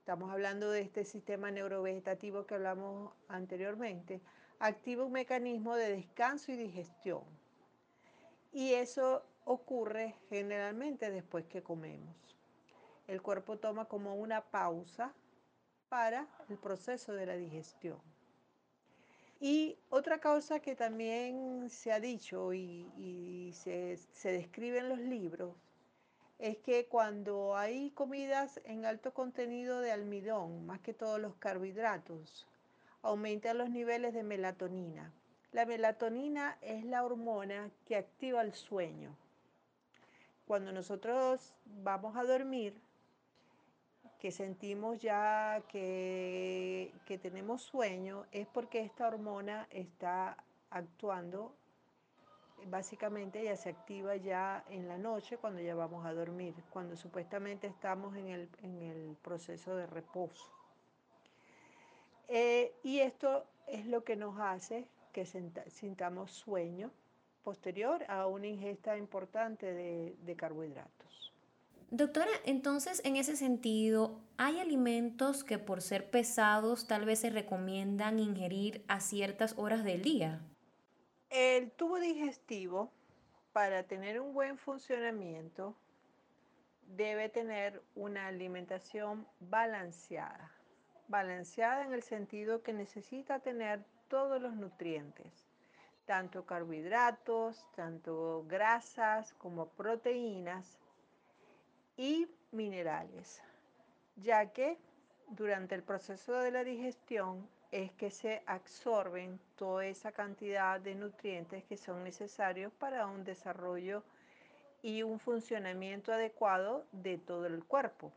estamos 0.01 0.29
hablando 0.33 0.73
de 0.73 0.81
este 0.81 1.05
sistema 1.05 1.53
neurovegetativo 1.53 2.47
que 2.47 2.57
hablamos 2.57 3.13
anteriormente, 3.29 4.21
activa 4.61 5.05
un 5.05 5.13
mecanismo 5.13 5.75
de 5.75 5.97
descanso 5.97 6.53
y 6.53 6.57
digestión. 6.57 7.23
Y 8.53 8.75
eso 8.75 9.25
ocurre 9.45 10.15
generalmente 10.29 11.11
después 11.11 11.47
que 11.47 11.63
comemos. 11.63 12.15
El 13.09 13.23
cuerpo 13.23 13.59
toma 13.59 13.87
como 13.87 14.15
una 14.15 14.43
pausa 14.43 15.13
para 15.89 16.29
el 16.49 16.59
proceso 16.59 17.15
de 17.15 17.27
la 17.27 17.37
digestión. 17.37 17.99
Y 19.41 19.79
otra 19.89 20.21
causa 20.21 20.61
que 20.61 20.77
también 20.77 21.71
se 21.71 21.93
ha 21.93 21.99
dicho 21.99 22.53
y, 22.53 23.53
se, 23.55 23.97
se 23.97 24.33
describe 24.33 24.79
en 24.79 24.91
los 24.91 24.99
libros 24.99 25.55
es 26.39 26.59
que 26.59 26.87
cuando 26.87 27.57
hay 27.57 27.91
comidas 27.91 28.61
en 28.65 28.85
alto 28.85 29.13
contenido 29.15 29.81
de 29.81 29.93
almidón, 29.93 30.67
más 30.67 30.81
que 30.81 30.95
todos 30.95 31.21
los 31.21 31.35
carbohidratos, 31.37 32.47
aumentan 33.03 33.59
los 33.59 33.71
niveles 33.71 34.15
de 34.15 34.23
melatonina. 34.23 35.13
La 35.53 35.67
melatonina 35.67 36.59
es 36.61 36.85
la 36.85 37.05
hormona 37.05 37.71
que 37.87 37.97
activa 37.97 38.43
el 38.43 38.53
sueño. 38.53 39.17
Cuando 40.47 40.73
nosotros 40.73 41.55
vamos 41.65 42.17
a 42.17 42.25
dormir, 42.25 42.81
que 44.19 44.31
sentimos 44.31 44.99
ya 44.99 45.63
que, 45.69 46.93
que 47.07 47.19
tenemos 47.19 47.63
sueño, 47.63 48.27
es 48.33 48.47
porque 48.47 48.81
esta 48.81 49.09
hormona 49.09 49.67
está 49.71 50.37
actuando 50.71 51.55
básicamente 52.67 53.41
ella 53.41 53.57
se 53.57 53.71
activa 53.71 54.17
ya 54.17 54.65
en 54.69 54.89
la 54.89 54.99
noche 54.99 55.39
cuando 55.39 55.61
ya 55.61 55.75
vamos 55.75 56.05
a 56.05 56.13
dormir, 56.13 56.55
cuando 56.71 56.97
supuestamente 56.97 57.67
estamos 57.67 58.17
en 58.17 58.29
el, 58.29 59.17
proceso 59.23 59.77
de 59.77 59.87
reposo. 59.87 60.49
Eh, 62.33 62.73
y 62.85 63.01
esto 63.01 63.45
es 63.67 63.87
lo 63.87 64.05
que 64.05 64.15
nos 64.15 64.39
hace 64.39 64.87
que 65.13 65.27
sintamos 65.27 66.31
sueño 66.31 66.93
posterior 67.43 68.05
a 68.09 68.29
una 68.29 68.47
ingesta 68.47 68.97
importante 68.97 69.67
de, 69.67 70.17
de 70.23 70.37
carbohidratos. 70.37 71.35
Doctora, 71.91 72.31
entonces 72.45 73.03
en 73.05 73.17
ese 73.17 73.35
sentido, 73.35 74.21
¿hay 74.37 74.61
alimentos 74.61 75.43
que 75.43 75.59
por 75.59 75.83
ser 75.83 76.09
pesados 76.09 76.87
tal 76.87 77.05
vez 77.05 77.19
se 77.19 77.31
recomiendan 77.31 78.21
ingerir 78.21 78.85
a 78.87 79.01
ciertas 79.01 79.59
horas 79.59 79.83
del 79.83 80.03
día? 80.03 80.41
El 81.31 81.73
tubo 81.73 81.99
digestivo, 81.99 82.93
para 83.53 83.83
tener 83.83 84.21
un 84.21 84.33
buen 84.33 84.57
funcionamiento, 84.57 85.75
debe 86.87 87.29
tener 87.29 87.83
una 87.97 88.29
alimentación 88.29 89.27
balanceada. 89.41 90.60
Balanceada 91.11 91.85
en 91.85 91.93
el 91.93 92.05
sentido 92.05 92.63
que 92.63 92.73
necesita 92.73 93.41
tener 93.41 93.85
todos 94.07 94.41
los 94.41 94.55
nutrientes, 94.55 95.49
tanto 96.07 96.47
carbohidratos, 96.47 97.67
tanto 97.75 98.45
grasas 98.47 99.35
como 99.35 99.67
proteínas 99.71 100.79
y 101.97 102.29
minerales, 102.53 103.43
ya 104.15 104.53
que 104.53 104.79
durante 105.27 105.75
el 105.75 105.83
proceso 105.83 106.35
de 106.35 106.53
la 106.53 106.63
digestión 106.63 107.49
es 107.73 107.91
que 107.91 108.13
se 108.13 108.45
absorben 108.47 109.41
toda 109.57 109.87
esa 109.87 110.13
cantidad 110.13 110.79
de 110.79 110.95
nutrientes 110.95 111.65
que 111.65 111.77
son 111.77 112.05
necesarios 112.05 112.73
para 112.75 113.09
un 113.09 113.25
desarrollo 113.25 114.05
y 114.81 115.03
un 115.03 115.19
funcionamiento 115.19 116.13
adecuado 116.13 116.87
de 116.93 117.19
todo 117.19 117.47
el 117.47 117.65
cuerpo. 117.65 118.13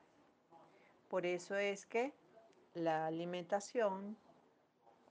Por 1.10 1.26
eso 1.26 1.58
es 1.58 1.88
que 1.88 2.14
la 2.74 3.08
alimentación 3.08 4.18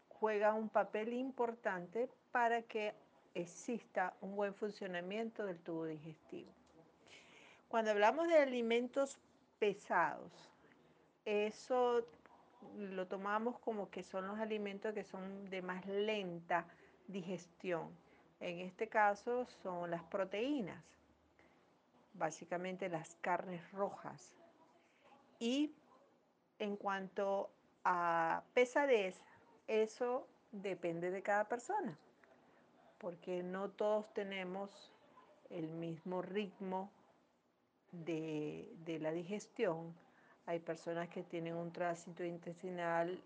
juega 0.09 0.55
un 0.55 0.69
papel 0.69 1.13
importante 1.13 2.09
para 2.31 2.63
que 2.63 2.95
exista 3.35 4.15
un 4.21 4.37
buen 4.37 4.55
funcionamiento 4.55 5.45
del 5.45 5.59
tubo 5.61 5.85
digestivo. 5.85 6.51
Cuando 7.69 7.91
hablamos 7.91 8.29
de 8.29 8.37
alimentos 8.37 9.19
pesados, 9.59 10.33
eso 11.25 12.07
lo 12.79 13.07
tomamos 13.07 13.59
como 13.61 13.91
que 13.91 14.03
son 14.03 14.27
los 14.27 14.39
alimentos 14.39 14.93
que 14.95 15.05
son 15.05 15.49
de 15.51 15.63
más 15.63 15.85
lenta 15.87 16.67
digestión. 17.09 17.91
En 18.41 18.59
este 18.61 18.89
caso 18.89 19.47
son 19.63 19.91
las 19.91 20.03
proteínas, 20.05 20.85
básicamente 22.15 22.89
las 22.89 23.15
carnes 23.21 23.71
rojas. 23.73 24.37
Y 25.39 25.73
en 26.59 26.77
cuanto 26.77 27.51
a 27.85 28.43
pesadez, 28.55 29.17
eso 29.67 30.27
depende 30.53 31.11
de 31.11 31.23
cada 31.23 31.49
persona, 31.49 31.99
porque 32.99 33.43
no 33.43 33.71
todos 33.71 34.13
tenemos 34.13 34.93
el 35.51 35.69
mismo 35.69 36.23
ritmo 36.23 36.91
de, 37.91 38.73
de 38.85 38.99
la 38.99 39.13
digestión 39.13 39.95
hay 40.47 40.59
personas 40.59 41.09
que 41.09 41.23
tienen 41.23 41.55
un 41.55 41.73
tránsito 41.73 42.25
intestinal 42.25 43.23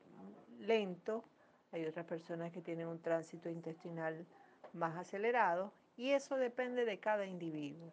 lento, 0.61 1.25
hay 1.73 1.85
otras 1.87 2.07
personas 2.07 2.53
que 2.53 2.61
tienen 2.61 2.87
un 2.89 3.01
tránsito 3.01 3.49
intestinal 3.49 4.27
más 4.73 4.97
acelerado 4.97 5.73
y 5.97 6.11
eso 6.11 6.37
depende 6.37 6.85
de 6.85 6.99
cada 6.99 7.27
individuo. 7.27 7.93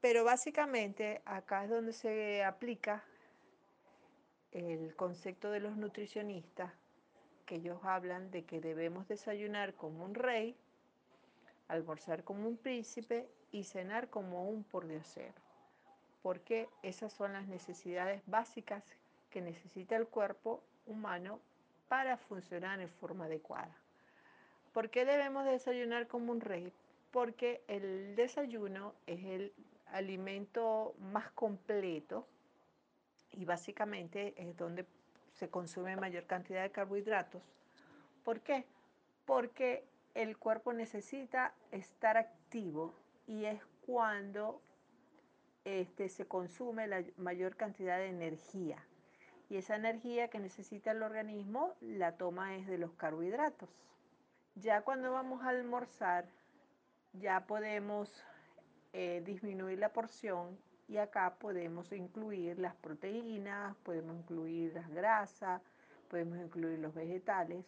Pero 0.00 0.24
básicamente 0.24 1.20
acá 1.26 1.64
es 1.64 1.70
donde 1.70 1.92
se 1.92 2.42
aplica 2.42 3.04
el 4.52 4.94
concepto 4.96 5.50
de 5.50 5.60
los 5.60 5.76
nutricionistas, 5.76 6.72
que 7.46 7.56
ellos 7.56 7.78
hablan 7.82 8.30
de 8.30 8.44
que 8.44 8.60
debemos 8.60 9.08
desayunar 9.08 9.74
como 9.74 10.04
un 10.04 10.14
rey, 10.14 10.56
almorzar 11.68 12.24
como 12.24 12.48
un 12.48 12.56
príncipe 12.56 13.28
y 13.52 13.64
cenar 13.64 14.08
como 14.08 14.48
un 14.48 14.64
pordiosero 14.64 15.50
porque 16.22 16.68
esas 16.82 17.12
son 17.12 17.32
las 17.32 17.46
necesidades 17.46 18.22
básicas 18.26 18.84
que 19.30 19.40
necesita 19.40 19.96
el 19.96 20.06
cuerpo 20.06 20.62
humano 20.86 21.40
para 21.88 22.16
funcionar 22.16 22.80
en 22.80 22.88
forma 22.88 23.24
adecuada. 23.24 23.74
¿Por 24.72 24.90
qué 24.90 25.04
debemos 25.04 25.44
desayunar 25.44 26.06
como 26.06 26.32
un 26.32 26.40
rey? 26.40 26.72
Porque 27.10 27.62
el 27.66 28.14
desayuno 28.14 28.94
es 29.06 29.24
el 29.24 29.52
alimento 29.86 30.94
más 30.98 31.30
completo 31.32 32.26
y 33.32 33.44
básicamente 33.44 34.34
es 34.36 34.56
donde 34.56 34.86
se 35.34 35.48
consume 35.48 35.96
mayor 35.96 36.26
cantidad 36.26 36.62
de 36.62 36.70
carbohidratos. 36.70 37.42
¿Por 38.24 38.40
qué? 38.40 38.66
Porque 39.24 39.84
el 40.14 40.36
cuerpo 40.36 40.72
necesita 40.72 41.54
estar 41.70 42.16
activo 42.16 42.94
y 43.26 43.44
es 43.44 43.62
cuando 43.86 44.60
este, 45.64 46.08
se 46.08 46.26
consume 46.26 46.86
la 46.86 47.04
mayor 47.16 47.56
cantidad 47.56 47.98
de 47.98 48.08
energía. 48.08 48.84
Y 49.48 49.56
esa 49.56 49.76
energía 49.76 50.28
que 50.28 50.38
necesita 50.38 50.92
el 50.92 51.02
organismo 51.02 51.74
la 51.80 52.16
toma 52.16 52.56
es 52.56 52.66
de 52.66 52.78
los 52.78 52.92
carbohidratos. 52.92 53.68
Ya 54.54 54.82
cuando 54.82 55.12
vamos 55.12 55.42
a 55.42 55.48
almorzar, 55.48 56.26
ya 57.12 57.46
podemos 57.46 58.24
eh, 58.92 59.22
disminuir 59.24 59.78
la 59.78 59.92
porción 59.92 60.58
Y 60.90 60.98
acá 60.98 61.36
podemos 61.38 61.92
incluir 61.92 62.58
las 62.58 62.74
proteínas, 62.74 63.76
podemos 63.84 64.16
incluir 64.16 64.74
las 64.74 64.90
grasas, 64.90 65.62
podemos 66.08 66.36
incluir 66.38 66.80
los 66.80 66.92
vegetales. 66.92 67.64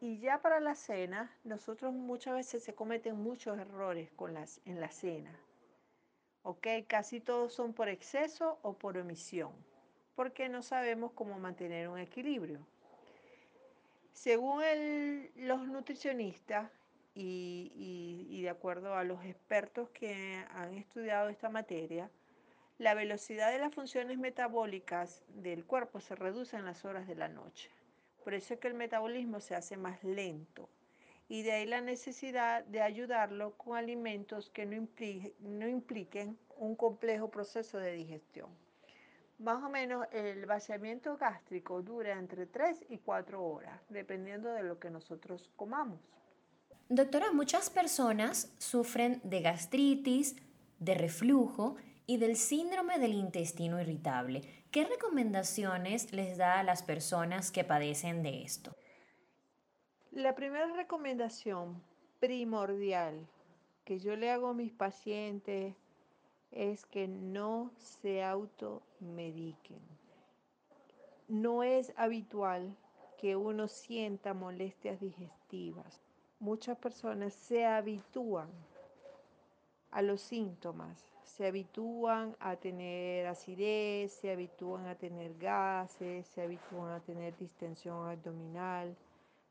Y 0.00 0.18
ya 0.20 0.40
para 0.40 0.58
la 0.58 0.74
cena, 0.74 1.30
nosotros 1.44 1.92
muchas 1.92 2.34
veces 2.34 2.64
se 2.64 2.74
cometen 2.74 3.22
muchos 3.22 3.58
errores 3.58 4.10
con 4.12 4.32
las, 4.32 4.62
en 4.64 4.80
la 4.80 4.90
cena. 4.90 5.38
¿Ok? 6.44 6.66
Casi 6.86 7.20
todos 7.20 7.52
son 7.52 7.74
por 7.74 7.90
exceso 7.90 8.58
o 8.62 8.72
por 8.72 8.96
omisión, 8.96 9.52
porque 10.14 10.48
no 10.48 10.62
sabemos 10.62 11.12
cómo 11.12 11.38
mantener 11.38 11.90
un 11.90 11.98
equilibrio. 11.98 12.58
Según 14.14 14.62
los 15.36 15.68
nutricionistas 15.68 16.70
y, 17.14 18.26
y 18.30 18.40
de 18.40 18.48
acuerdo 18.48 18.94
a 18.94 19.04
los 19.04 19.22
expertos 19.26 19.90
que 19.90 20.42
han 20.54 20.72
estudiado 20.72 21.28
esta 21.28 21.50
materia, 21.50 22.08
la 22.82 22.94
velocidad 22.94 23.52
de 23.52 23.60
las 23.60 23.72
funciones 23.72 24.18
metabólicas 24.18 25.22
del 25.28 25.64
cuerpo 25.64 26.00
se 26.00 26.16
reduce 26.16 26.56
en 26.56 26.64
las 26.64 26.84
horas 26.84 27.06
de 27.06 27.14
la 27.14 27.28
noche. 27.28 27.70
Por 28.24 28.34
eso 28.34 28.54
es 28.54 28.60
que 28.60 28.66
el 28.66 28.74
metabolismo 28.74 29.38
se 29.38 29.54
hace 29.54 29.76
más 29.76 30.02
lento. 30.02 30.68
Y 31.28 31.42
de 31.42 31.52
ahí 31.52 31.66
la 31.66 31.80
necesidad 31.80 32.64
de 32.64 32.82
ayudarlo 32.82 33.56
con 33.56 33.76
alimentos 33.76 34.50
que 34.50 34.66
no, 34.66 35.68
impliquen 35.68 36.36
un 36.56 36.74
complejo 36.74 37.30
proceso 37.30 37.78
de 37.78 37.92
digestión. 37.92 38.50
Más 39.38 39.62
o 39.62 39.68
menos 39.68 40.08
el 40.10 40.44
vaciamiento 40.46 41.16
gástrico 41.16 41.82
dura 41.82 42.18
entre 42.18 42.46
3 42.46 42.86
y 42.88 42.98
4 42.98 43.44
horas, 43.44 43.80
dependiendo 43.90 44.52
de 44.52 44.64
lo 44.64 44.80
que 44.80 44.90
nosotros 44.90 45.48
comamos. 45.54 46.00
Doctora, 46.88 47.30
muchas 47.32 47.70
personas 47.70 48.52
sufren 48.58 49.20
de 49.22 49.40
gastritis, 49.40 50.34
de 50.80 50.94
reflujo 50.94 51.76
y 52.06 52.16
del 52.16 52.36
síndrome 52.36 52.98
del 52.98 53.14
intestino 53.14 53.80
irritable. 53.80 54.42
¿Qué 54.70 54.84
recomendaciones 54.84 56.12
les 56.12 56.36
da 56.36 56.58
a 56.58 56.62
las 56.62 56.82
personas 56.82 57.50
que 57.50 57.64
padecen 57.64 58.22
de 58.22 58.42
esto? 58.42 58.74
La 60.10 60.34
primera 60.34 60.66
recomendación 60.74 61.82
primordial 62.20 63.26
que 63.84 63.98
yo 63.98 64.16
le 64.16 64.30
hago 64.30 64.48
a 64.48 64.54
mis 64.54 64.72
pacientes 64.72 65.74
es 66.50 66.84
que 66.86 67.08
no 67.08 67.72
se 67.78 68.22
automediquen. 68.22 69.80
No 71.28 71.62
es 71.62 71.92
habitual 71.96 72.76
que 73.18 73.36
uno 73.36 73.68
sienta 73.68 74.34
molestias 74.34 75.00
digestivas. 75.00 76.00
Muchas 76.40 76.76
personas 76.76 77.32
se 77.32 77.64
habitúan 77.64 78.50
a 79.90 80.02
los 80.02 80.20
síntomas 80.20 81.11
se 81.36 81.46
habitúan 81.46 82.36
a 82.40 82.56
tener 82.56 83.26
acidez, 83.26 84.12
se 84.12 84.30
habitúan 84.30 84.86
a 84.86 84.96
tener 84.96 85.34
gases, 85.38 86.26
se 86.26 86.42
habitúan 86.42 86.92
a 86.92 87.00
tener 87.00 87.34
distensión 87.38 88.06
abdominal, 88.06 88.94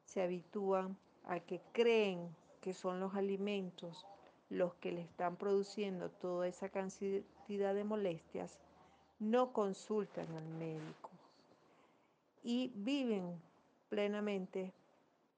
se 0.05 0.21
habitúan 0.21 0.95
a 1.25 1.39
que 1.39 1.59
creen 1.71 2.35
que 2.61 2.73
son 2.73 2.99
los 2.99 3.15
alimentos 3.15 4.05
los 4.49 4.75
que 4.75 4.91
le 4.91 5.01
están 5.01 5.37
produciendo 5.37 6.11
toda 6.11 6.47
esa 6.47 6.69
cantidad 6.69 7.73
de 7.73 7.83
molestias, 7.83 8.59
no 9.19 9.51
consultan 9.51 10.27
al 10.35 10.47
médico 10.49 11.09
y 12.43 12.71
viven 12.75 13.41
plenamente 13.89 14.71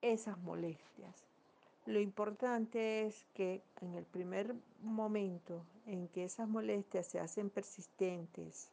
esas 0.01 0.37
molestias. 0.39 1.32
Lo 1.85 1.99
importante 1.99 3.05
es 3.05 3.25
que 3.33 3.61
en 3.81 3.95
el 3.95 4.05
primer 4.05 4.55
momento 4.81 5.65
en 5.85 6.07
que 6.07 6.23
esas 6.23 6.47
molestias 6.47 7.07
se 7.07 7.19
hacen 7.19 7.49
persistentes, 7.49 8.69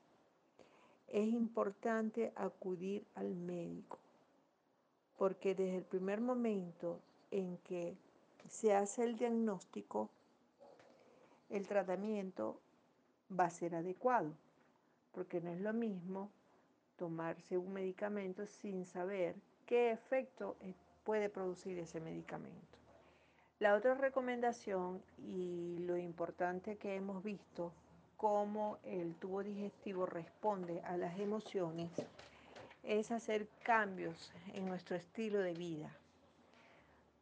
es 1.09 1.27
importante 1.27 2.33
acudir 2.37 3.05
al 3.17 3.35
médico, 3.35 3.99
porque 5.19 5.57
desde 5.57 5.79
el 5.79 5.85
primer 5.85 6.21
momento 6.21 7.01
en 7.33 7.59
que 7.59 7.97
se 8.49 8.75
hace 8.75 9.03
el 9.03 9.17
diagnóstico, 9.17 10.09
el 11.49 11.67
tratamiento 11.67 12.61
va 13.37 13.47
a 13.47 13.51
ser 13.51 13.75
adecuado, 13.75 14.33
porque 15.13 15.41
no 15.41 15.51
es 15.51 15.61
lo 15.61 15.73
mismo 15.73 16.31
tomarse 16.97 17.59
un 17.59 17.73
medicamento 17.73 18.47
sin 18.47 18.87
saber 18.87 19.35
qué 19.67 19.91
efecto 19.91 20.57
puede 21.03 21.29
producir 21.29 21.77
ese 21.79 22.01
medicamento. 22.01 22.80
La 23.61 23.75
otra 23.75 23.93
recomendación 23.93 25.03
y 25.19 25.77
lo 25.81 25.99
importante 25.99 26.79
que 26.79 26.95
hemos 26.95 27.23
visto, 27.23 27.75
cómo 28.17 28.79
el 28.85 29.15
tubo 29.17 29.43
digestivo 29.43 30.07
responde 30.07 30.81
a 30.81 30.97
las 30.97 31.19
emociones, 31.21 31.91
es 32.83 33.11
hacer 33.11 33.47
cambios 33.63 34.33
en 34.55 34.65
nuestro 34.65 34.97
estilo 34.97 35.41
de 35.41 35.53
vida. 35.53 35.95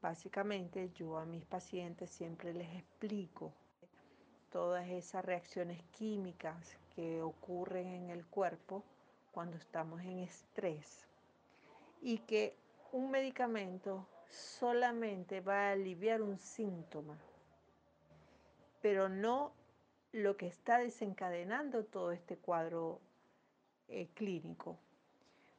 Básicamente 0.00 0.90
yo 0.94 1.18
a 1.18 1.24
mis 1.24 1.44
pacientes 1.44 2.08
siempre 2.10 2.54
les 2.54 2.72
explico 2.72 3.50
todas 4.52 4.88
esas 4.88 5.24
reacciones 5.24 5.82
químicas 5.98 6.76
que 6.94 7.20
ocurren 7.20 7.88
en 7.88 8.10
el 8.10 8.24
cuerpo 8.24 8.84
cuando 9.32 9.56
estamos 9.56 10.02
en 10.02 10.20
estrés 10.20 11.04
y 12.00 12.18
que 12.18 12.54
un 12.92 13.10
medicamento 13.10 14.06
solamente 14.28 15.40
va 15.40 15.68
a 15.68 15.72
aliviar 15.72 16.22
un 16.22 16.38
síntoma, 16.38 17.16
pero 18.80 19.08
no 19.08 19.52
lo 20.12 20.36
que 20.36 20.46
está 20.46 20.78
desencadenando 20.78 21.84
todo 21.84 22.12
este 22.12 22.36
cuadro 22.36 23.00
eh, 23.88 24.08
clínico. 24.14 24.78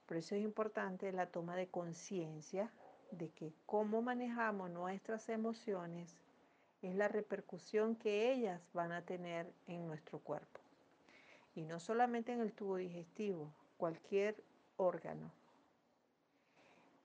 Por 0.06 0.18
eso 0.18 0.36
es 0.36 0.42
importante 0.42 1.12
la 1.12 1.28
toma 1.28 1.56
de 1.56 1.68
conciencia 1.68 2.72
de 3.12 3.30
que 3.30 3.54
cómo 3.66 4.02
manejamos 4.02 4.70
nuestras 4.70 5.30
emociones 5.30 6.18
es 6.82 6.96
la 6.96 7.08
repercusión 7.08 7.96
que 7.96 8.32
ellas 8.32 8.62
van 8.74 8.92
a 8.92 9.04
tener 9.04 9.52
en 9.68 9.86
nuestro 9.86 10.20
cuerpo. 10.20 10.60
Y 11.56 11.64
no 11.64 11.80
solamente 11.80 12.32
en 12.32 12.40
el 12.40 12.54
tubo 12.54 12.78
digestivo, 12.78 13.52
cualquier 13.78 14.36
órgano 14.78 15.32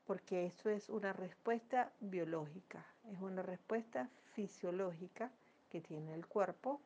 porque 0.06 0.46
eso 0.46 0.70
es 0.70 0.88
una 0.88 1.12
respuesta 1.12 1.90
biológica, 2.00 2.84
es 3.10 3.20
una 3.20 3.42
respuesta 3.42 4.08
fisiológica 4.34 5.30
que 5.70 5.80
tiene 5.80 6.14
el 6.14 6.26
cuerpo 6.26 6.80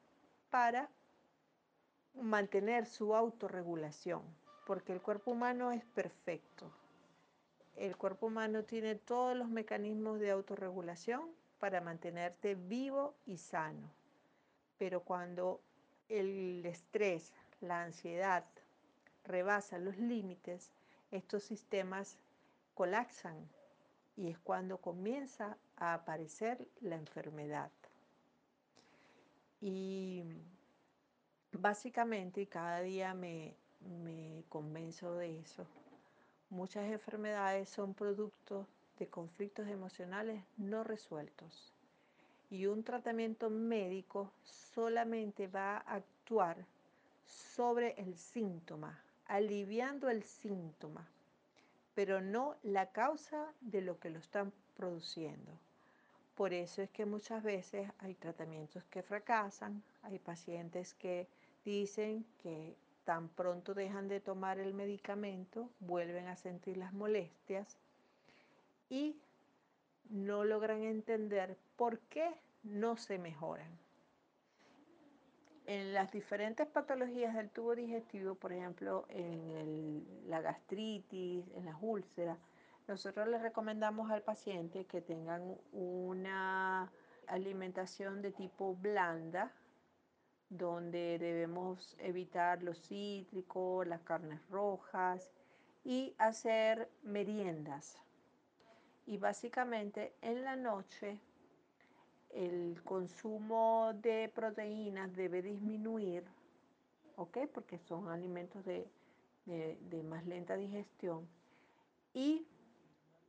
para 0.50 0.88
mantener 2.14 2.86
su 2.86 3.14
autorregulación, 3.14 4.22
porque 4.66 4.92
el 4.92 5.00
cuerpo 5.00 5.32
humano 5.32 5.72
es 5.72 5.84
perfecto. 5.84 6.70
El 7.76 7.96
cuerpo 7.96 8.26
humano 8.26 8.64
tiene 8.64 8.96
todos 8.96 9.36
los 9.36 9.48
mecanismos 9.48 10.18
de 10.18 10.30
autorregulación 10.30 11.30
para 11.60 11.80
mantenerte 11.80 12.54
vivo 12.54 13.14
y 13.26 13.38
sano. 13.38 13.90
Pero 14.78 15.02
cuando 15.02 15.60
el 16.08 16.64
estrés, 16.66 17.32
la 17.60 17.82
ansiedad 17.82 18.44
rebasa 19.24 19.78
los 19.78 19.96
límites, 19.98 20.72
estos 21.10 21.42
sistemas 21.44 22.18
colapsan 22.78 23.34
y 24.16 24.28
es 24.28 24.38
cuando 24.38 24.78
comienza 24.78 25.58
a 25.78 25.94
aparecer 25.94 26.68
la 26.80 26.94
enfermedad. 26.94 27.72
Y 29.60 30.22
básicamente, 31.50 32.46
cada 32.46 32.80
día 32.82 33.14
me, 33.14 33.56
me 33.80 34.44
convenzo 34.48 35.16
de 35.16 35.40
eso, 35.40 35.66
muchas 36.50 36.84
enfermedades 36.84 37.68
son 37.68 37.94
producto 37.94 38.68
de 39.00 39.08
conflictos 39.08 39.66
emocionales 39.66 40.40
no 40.56 40.84
resueltos. 40.84 41.72
Y 42.48 42.66
un 42.66 42.84
tratamiento 42.84 43.50
médico 43.50 44.30
solamente 44.44 45.48
va 45.48 45.78
a 45.78 45.94
actuar 45.96 46.64
sobre 47.24 48.00
el 48.00 48.16
síntoma, 48.16 49.02
aliviando 49.26 50.08
el 50.08 50.22
síntoma 50.22 51.08
pero 51.98 52.20
no 52.20 52.54
la 52.62 52.92
causa 52.92 53.52
de 53.60 53.80
lo 53.80 53.98
que 53.98 54.08
lo 54.08 54.20
están 54.20 54.52
produciendo. 54.76 55.50
Por 56.36 56.54
eso 56.54 56.80
es 56.80 56.90
que 56.90 57.04
muchas 57.04 57.42
veces 57.42 57.90
hay 57.98 58.14
tratamientos 58.14 58.84
que 58.84 59.02
fracasan, 59.02 59.82
hay 60.04 60.20
pacientes 60.20 60.94
que 60.94 61.26
dicen 61.64 62.24
que 62.40 62.76
tan 63.04 63.28
pronto 63.28 63.74
dejan 63.74 64.06
de 64.06 64.20
tomar 64.20 64.60
el 64.60 64.74
medicamento, 64.74 65.70
vuelven 65.80 66.28
a 66.28 66.36
sentir 66.36 66.76
las 66.76 66.92
molestias 66.92 67.76
y 68.88 69.16
no 70.08 70.44
logran 70.44 70.84
entender 70.84 71.56
por 71.74 71.98
qué 71.98 72.32
no 72.62 72.96
se 72.96 73.18
mejoran 73.18 73.76
en 75.68 75.92
las 75.92 76.10
diferentes 76.10 76.66
patologías 76.66 77.34
del 77.34 77.50
tubo 77.50 77.74
digestivo, 77.74 78.34
por 78.34 78.54
ejemplo, 78.54 79.04
en 79.10 80.02
la 80.26 80.40
gastritis, 80.40 81.44
en 81.54 81.66
las 81.66 81.76
úlceras, 81.82 82.38
nosotros 82.86 83.28
les 83.28 83.42
recomendamos 83.42 84.10
al 84.10 84.22
paciente 84.22 84.86
que 84.86 85.02
tengan 85.02 85.58
una 85.72 86.90
alimentación 87.26 88.22
de 88.22 88.32
tipo 88.32 88.76
blanda, 88.76 89.52
donde 90.48 91.18
debemos 91.18 91.94
evitar 91.98 92.62
los 92.62 92.80
cítricos, 92.80 93.86
las 93.86 94.00
carnes 94.00 94.40
rojas 94.48 95.30
y 95.84 96.14
hacer 96.16 96.88
meriendas. 97.02 97.98
Y 99.04 99.18
básicamente 99.18 100.14
en 100.22 100.44
la 100.44 100.56
noche 100.56 101.20
el 102.30 102.80
consumo 102.84 103.92
de 103.94 104.30
proteínas 104.34 105.14
debe 105.14 105.42
disminuir, 105.42 106.24
¿ok? 107.16 107.38
Porque 107.52 107.78
son 107.78 108.08
alimentos 108.08 108.64
de, 108.64 108.88
más 110.04 110.26
lenta 110.26 110.56
digestión. 110.56 111.28
Y 112.14 112.46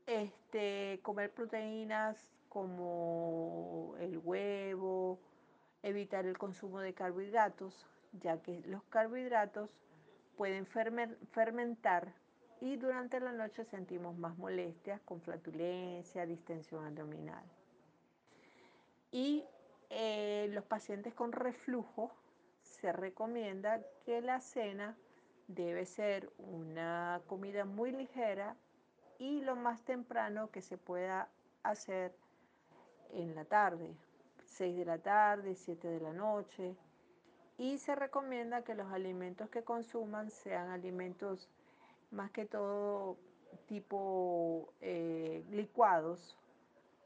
este, 0.05 0.99
comer 1.03 1.33
proteínas 1.33 2.27
como 2.49 3.95
el 3.99 4.17
huevo, 4.17 5.19
evitar 5.83 6.25
el 6.25 6.37
consumo 6.37 6.79
de 6.79 6.93
carbohidratos, 6.93 7.87
ya 8.13 8.41
que 8.41 8.61
los 8.65 8.83
carbohidratos 8.85 9.75
pueden 10.35 10.65
fermentar 10.65 12.13
y 12.61 12.75
durante 12.75 13.19
la 13.19 13.31
noche 13.31 13.63
sentimos 13.65 14.17
más 14.17 14.37
molestias 14.37 14.99
con 15.01 15.21
flatulencia, 15.21 16.25
distensión 16.25 16.85
abdominal. 16.85 17.43
Y 19.11 19.43
eh, 19.89 20.49
los 20.51 20.63
pacientes 20.65 21.13
con 21.13 21.31
reflujo 21.31 22.11
se 22.61 22.91
recomienda 22.91 23.81
que 24.05 24.21
la 24.21 24.39
cena 24.39 24.95
debe 25.47 25.85
ser 25.85 26.31
una 26.37 27.21
comida 27.27 27.65
muy 27.65 27.91
ligera 27.91 28.55
y 29.17 29.41
lo 29.41 29.55
más 29.55 29.81
temprano 29.83 30.51
que 30.51 30.61
se 30.61 30.77
pueda 30.77 31.27
hacer 31.63 32.15
en 33.11 33.35
la 33.35 33.45
tarde, 33.45 33.95
6 34.45 34.77
de 34.77 34.85
la 34.85 34.99
tarde, 34.99 35.55
7 35.55 35.87
de 35.87 35.99
la 35.99 36.13
noche. 36.13 36.75
Y 37.57 37.79
se 37.79 37.95
recomienda 37.95 38.63
que 38.63 38.75
los 38.75 38.91
alimentos 38.91 39.49
que 39.49 39.63
consuman 39.63 40.29
sean 40.29 40.69
alimentos 40.69 41.49
más 42.11 42.31
que 42.31 42.45
todo 42.45 43.17
tipo 43.67 44.73
eh, 44.81 45.43
licuados, 45.51 46.37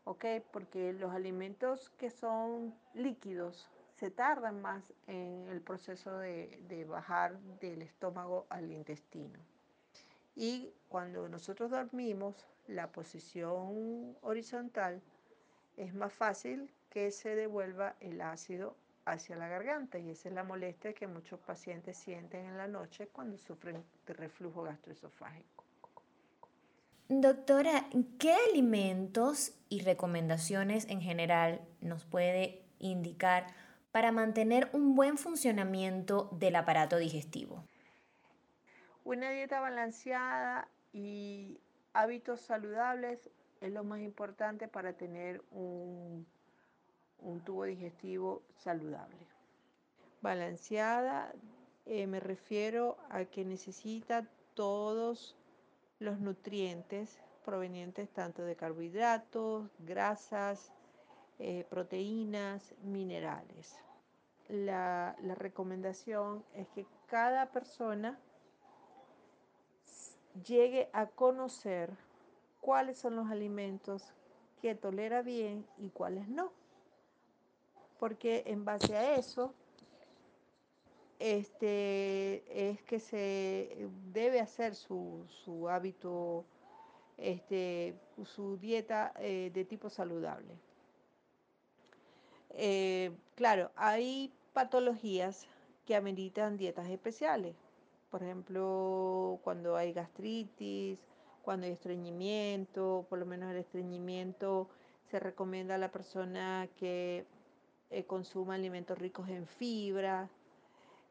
¿ok? 0.05 0.25
Porque 0.51 0.93
los 0.93 1.13
alimentos 1.13 1.89
que 1.97 2.09
son 2.09 2.73
líquidos 2.93 3.69
se 3.95 4.11
tardan 4.11 4.61
más 4.61 4.83
en 5.07 5.47
el 5.49 5.61
proceso 5.61 6.17
de, 6.17 6.59
de 6.67 6.85
bajar 6.85 7.39
del 7.59 7.81
estómago 7.81 8.45
al 8.49 8.71
intestino. 8.71 9.39
Y 10.35 10.71
cuando 10.89 11.29
nosotros 11.29 11.71
dormimos, 11.71 12.47
la 12.67 12.91
posición 12.91 14.17
horizontal 14.21 15.01
es 15.77 15.93
más 15.93 16.13
fácil 16.13 16.69
que 16.89 17.11
se 17.11 17.35
devuelva 17.35 17.95
el 17.99 18.21
ácido 18.21 18.75
hacia 19.05 19.35
la 19.35 19.47
garganta 19.47 19.99
y 19.99 20.09
esa 20.09 20.29
es 20.29 20.35
la 20.35 20.43
molestia 20.43 20.93
que 20.93 21.07
muchos 21.07 21.39
pacientes 21.39 21.97
sienten 21.97 22.45
en 22.45 22.57
la 22.57 22.67
noche 22.67 23.07
cuando 23.07 23.37
sufren 23.37 23.83
de 24.05 24.13
reflujo 24.13 24.63
gastroesofágico. 24.63 25.52
Doctora, 27.21 27.85
¿qué 28.17 28.33
alimentos 28.49 29.53
y 29.69 29.81
recomendaciones 29.81 30.87
en 30.89 30.99
general 30.99 31.61
nos 31.79 32.05
puede 32.05 32.63
indicar 32.79 33.45
para 33.91 34.11
mantener 34.11 34.69
un 34.73 34.95
buen 34.95 35.17
funcionamiento 35.17 36.29
del 36.31 36.55
aparato 36.55 36.97
digestivo? 36.97 37.63
Una 39.03 39.29
dieta 39.29 39.59
balanceada 39.59 40.67
y 40.91 41.59
hábitos 41.93 42.41
saludables 42.41 43.29
es 43.61 43.71
lo 43.71 43.83
más 43.83 43.99
importante 43.99 44.67
para 44.67 44.93
tener 44.93 45.43
un, 45.51 46.25
un 47.19 47.41
tubo 47.41 47.65
digestivo 47.65 48.41
saludable. 48.55 49.27
Balanceada 50.21 51.31
eh, 51.85 52.07
me 52.07 52.19
refiero 52.19 52.97
a 53.09 53.25
que 53.25 53.45
necesita 53.45 54.27
todos 54.55 55.35
los 56.03 56.19
nutrientes 56.19 57.17
provenientes 57.45 58.09
tanto 58.09 58.43
de 58.43 58.55
carbohidratos, 58.55 59.69
grasas, 59.79 60.71
eh, 61.39 61.65
proteínas, 61.69 62.75
minerales. 62.83 63.75
La, 64.49 65.15
la 65.21 65.35
recomendación 65.35 66.43
es 66.53 66.67
que 66.69 66.85
cada 67.07 67.51
persona 67.51 68.19
llegue 70.45 70.89
a 70.93 71.07
conocer 71.07 71.89
cuáles 72.59 72.97
son 72.97 73.15
los 73.15 73.31
alimentos 73.31 74.13
que 74.61 74.75
tolera 74.75 75.21
bien 75.21 75.65
y 75.77 75.89
cuáles 75.89 76.27
no. 76.27 76.51
Porque 77.99 78.43
en 78.47 78.65
base 78.65 78.95
a 78.97 79.15
eso 79.15 79.53
este, 81.23 82.43
es 82.69 82.81
que 82.81 82.99
se 82.99 83.87
debe 84.11 84.41
hacer 84.41 84.75
su, 84.75 85.25
hábito, 85.69 86.43
este, 87.17 87.95
su 88.25 88.57
dieta 88.57 89.13
eh, 89.19 89.49
de 89.53 89.63
tipo 89.63 89.89
saludable. 89.89 90.53
Eh, 92.49 93.15
claro, 93.35 93.71
hay 93.77 94.33
patologías 94.51 95.47
que 95.85 95.95
ameritan 95.95 96.57
dietas 96.57 96.89
especiales. 96.89 97.55
Por 98.11 98.21
ejemplo, 98.21 99.39
cuando 99.45 99.77
hay 99.77 99.93
gastritis, 99.93 100.99
cuando 101.41 101.67
hay 101.67 101.71
estreñimiento, 101.71 103.05
por 103.09 103.17
lo 103.17 103.25
menos 103.25 103.49
el 103.49 103.59
estreñimiento 103.59 104.67
se 105.09 105.21
recomienda 105.21 105.75
a 105.75 105.77
la 105.77 105.89
persona 105.89 106.67
que 106.77 107.25
eh, 107.91 108.03
consuma 108.03 108.55
alimentos 108.55 108.97
ricos 108.97 109.29
en 109.29 109.47
fibra, 109.47 110.29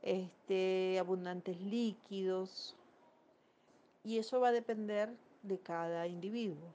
este, 0.03 0.99
abundantes 0.99 1.61
líquidos, 1.61 2.77
y 4.05 4.19
eso 4.19 4.41
va 4.41 4.49
a 4.49 4.53
depender 4.53 5.11
de 5.43 5.59
cada 5.59 6.07
individuo. 6.07 6.75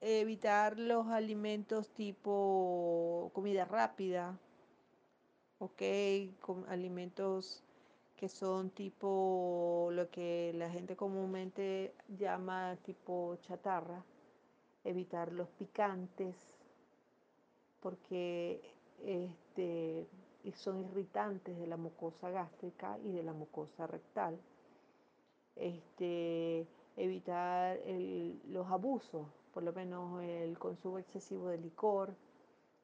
Evitar 0.00 0.78
los 0.78 1.06
alimentos 1.08 1.88
tipo 1.90 3.30
comida 3.34 3.64
rápida, 3.64 4.38
ok, 5.58 5.82
alimentos 6.68 7.62
que 8.16 8.28
son 8.28 8.70
tipo 8.70 9.90
lo 9.92 10.10
que 10.10 10.52
la 10.54 10.70
gente 10.70 10.96
comúnmente 10.96 11.94
llama 12.16 12.76
tipo 12.84 13.36
chatarra, 13.42 14.04
evitar 14.84 15.32
los 15.32 15.48
picantes, 15.50 16.34
porque 17.80 18.60
este, 19.04 20.06
son 20.52 20.78
irritantes 20.78 21.58
de 21.58 21.66
la 21.66 21.76
mucosa 21.76 22.30
gástrica 22.30 22.98
y 23.04 23.12
de 23.12 23.22
la 23.22 23.32
mucosa 23.32 23.86
rectal. 23.86 24.38
Este, 25.56 26.66
evitar 26.96 27.78
los 28.48 28.66
abusos, 28.68 29.26
por 29.52 29.62
lo 29.62 29.72
menos 29.72 30.22
el 30.22 30.58
consumo 30.58 30.98
excesivo 30.98 31.48
de 31.48 31.58
licor. 31.58 32.14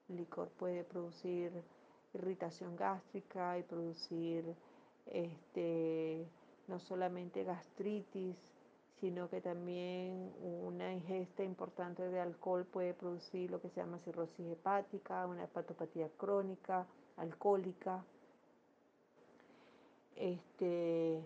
El 0.08 0.16
licor 0.16 0.48
puede 0.50 0.84
producir 0.84 1.52
irritación 2.14 2.76
gástrica 2.76 3.58
y 3.58 3.62
producir 3.62 4.44
este, 5.06 6.26
no 6.68 6.78
solamente 6.78 7.44
gastritis, 7.44 8.36
sino 9.00 9.28
que 9.28 9.40
también 9.40 10.32
una 10.40 10.92
ingesta 10.92 11.42
importante 11.42 12.08
de 12.08 12.20
alcohol 12.20 12.64
puede 12.64 12.94
producir 12.94 13.50
lo 13.50 13.60
que 13.60 13.68
se 13.68 13.80
llama 13.80 13.98
cirrosis 13.98 14.46
hepática, 14.46 15.26
una 15.26 15.44
hepatopatía 15.44 16.08
crónica, 16.16 16.86
alcohólica. 17.16 18.04
Este, 20.16 21.20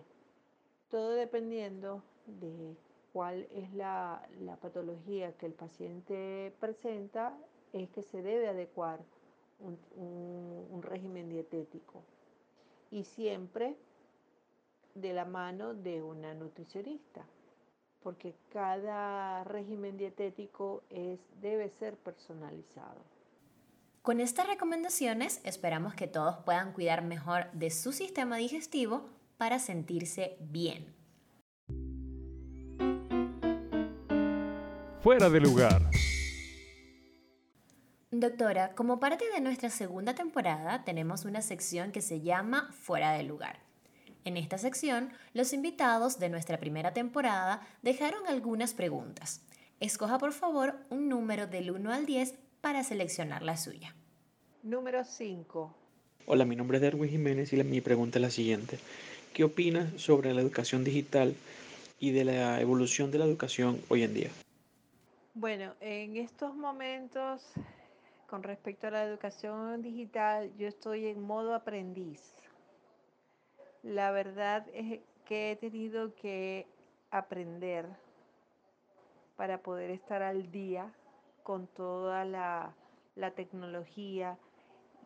todo 0.89 1.11
dependiendo 1.11 2.01
de 2.25 2.75
cuál 3.13 3.47
es 3.51 3.73
la, 3.73 4.27
patología 4.61 5.33
que 5.37 5.45
el 5.45 5.53
paciente 5.53 6.53
presenta, 6.59 7.37
es 7.73 7.89
que 7.89 8.01
se 8.03 8.21
debe 8.21 8.47
adecuar 8.47 8.99
un 9.59 10.81
régimen 10.81 11.29
dietético 11.29 12.01
y 12.91 13.03
siempre 13.03 13.75
de 14.95 15.13
la 15.13 15.25
mano 15.25 15.73
de 15.73 16.01
una 16.01 16.33
nutricionista, 16.33 17.25
porque 18.03 18.33
cada 18.51 19.43
régimen 19.43 19.97
dietético 19.97 20.83
es, 20.89 21.19
debe 21.41 21.69
ser 21.69 21.97
personalizado. 21.97 23.18
Con 24.09 24.21
estas 24.21 24.47
recomendaciones 24.47 25.39
esperamos 25.43 25.93
que 25.93 26.07
todos 26.07 26.37
puedan 26.37 26.73
cuidar 26.73 27.03
mejor 27.03 27.51
de 27.51 27.69
su 27.69 27.91
sistema 27.91 28.37
digestivo 28.37 29.07
para 29.37 29.59
sentirse 29.59 30.35
bien. 30.39 30.95
Fuera 35.01 35.29
de 35.29 35.39
lugar. 35.39 35.91
Doctora, 38.09 38.73
como 38.73 38.99
parte 38.99 39.25
de 39.31 39.41
nuestra 39.41 39.69
segunda 39.69 40.15
temporada 40.15 40.83
tenemos 40.83 41.23
una 41.25 41.43
sección 41.43 41.91
que 41.91 42.01
se 42.01 42.21
llama 42.21 42.71
Fuera 42.71 43.11
del 43.11 43.27
lugar. 43.27 43.59
En 44.25 44.37
esta 44.37 44.57
sección, 44.57 45.13
los 45.35 45.53
invitados 45.53 46.17
de 46.17 46.29
nuestra 46.29 46.57
primera 46.57 46.93
temporada 46.93 47.61
dejaron 47.83 48.25
algunas 48.25 48.73
preguntas. 48.73 49.43
Escoja 49.79 50.17
por 50.17 50.31
favor 50.31 50.79
un 50.89 51.09
número 51.09 51.45
del 51.45 51.69
1 51.69 51.93
al 51.93 52.07
10 52.07 52.33
para 52.61 52.83
seleccionar 52.83 53.43
la 53.43 53.55
suya. 53.55 53.95
Número 54.69 55.03
5. 55.03 55.73
Hola, 56.27 56.45
mi 56.45 56.55
nombre 56.55 56.77
es 56.77 56.83
Derwin 56.83 57.09
Jiménez 57.09 57.51
y 57.53 57.63
mi 57.63 57.81
pregunta 57.81 58.19
es 58.19 58.21
la 58.21 58.29
siguiente. 58.29 58.77
¿Qué 59.33 59.43
opinas 59.43 59.99
sobre 59.99 60.31
la 60.31 60.41
educación 60.41 60.83
digital 60.83 61.33
y 61.99 62.11
de 62.11 62.23
la 62.23 62.61
evolución 62.61 63.09
de 63.09 63.17
la 63.17 63.25
educación 63.25 63.81
hoy 63.89 64.03
en 64.03 64.13
día? 64.13 64.29
Bueno, 65.33 65.73
en 65.81 66.17
estos 66.17 66.53
momentos, 66.53 67.41
con 68.29 68.43
respecto 68.43 68.85
a 68.85 68.91
la 68.91 69.03
educación 69.05 69.81
digital, 69.81 70.51
yo 70.55 70.67
estoy 70.67 71.07
en 71.07 71.19
modo 71.19 71.55
aprendiz. 71.55 72.21
La 73.81 74.11
verdad 74.11 74.67
es 74.75 74.99
que 75.25 75.53
he 75.53 75.55
tenido 75.55 76.13
que 76.13 76.67
aprender 77.09 77.87
para 79.35 79.63
poder 79.63 79.89
estar 79.89 80.21
al 80.21 80.51
día 80.51 80.93
con 81.41 81.65
toda 81.65 82.23
la, 82.23 82.75
tecnología 83.35 84.37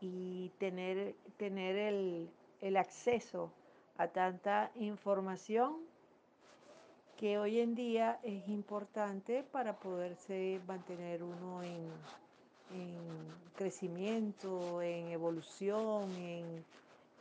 y 0.01 0.49
tener, 0.59 1.15
tener 1.37 1.75
el, 1.75 2.29
el 2.61 2.77
acceso 2.77 3.51
a 3.97 4.07
tanta 4.07 4.71
información 4.75 5.77
que 7.17 7.37
hoy 7.37 7.59
en 7.59 7.75
día 7.75 8.19
es 8.23 8.47
importante 8.47 9.43
para 9.43 9.77
poderse 9.77 10.59
mantener 10.67 11.23
uno 11.23 11.63
en, 11.63 11.91
crecimiento, 13.55 14.81
en 14.81 15.09
evolución, 15.09 16.09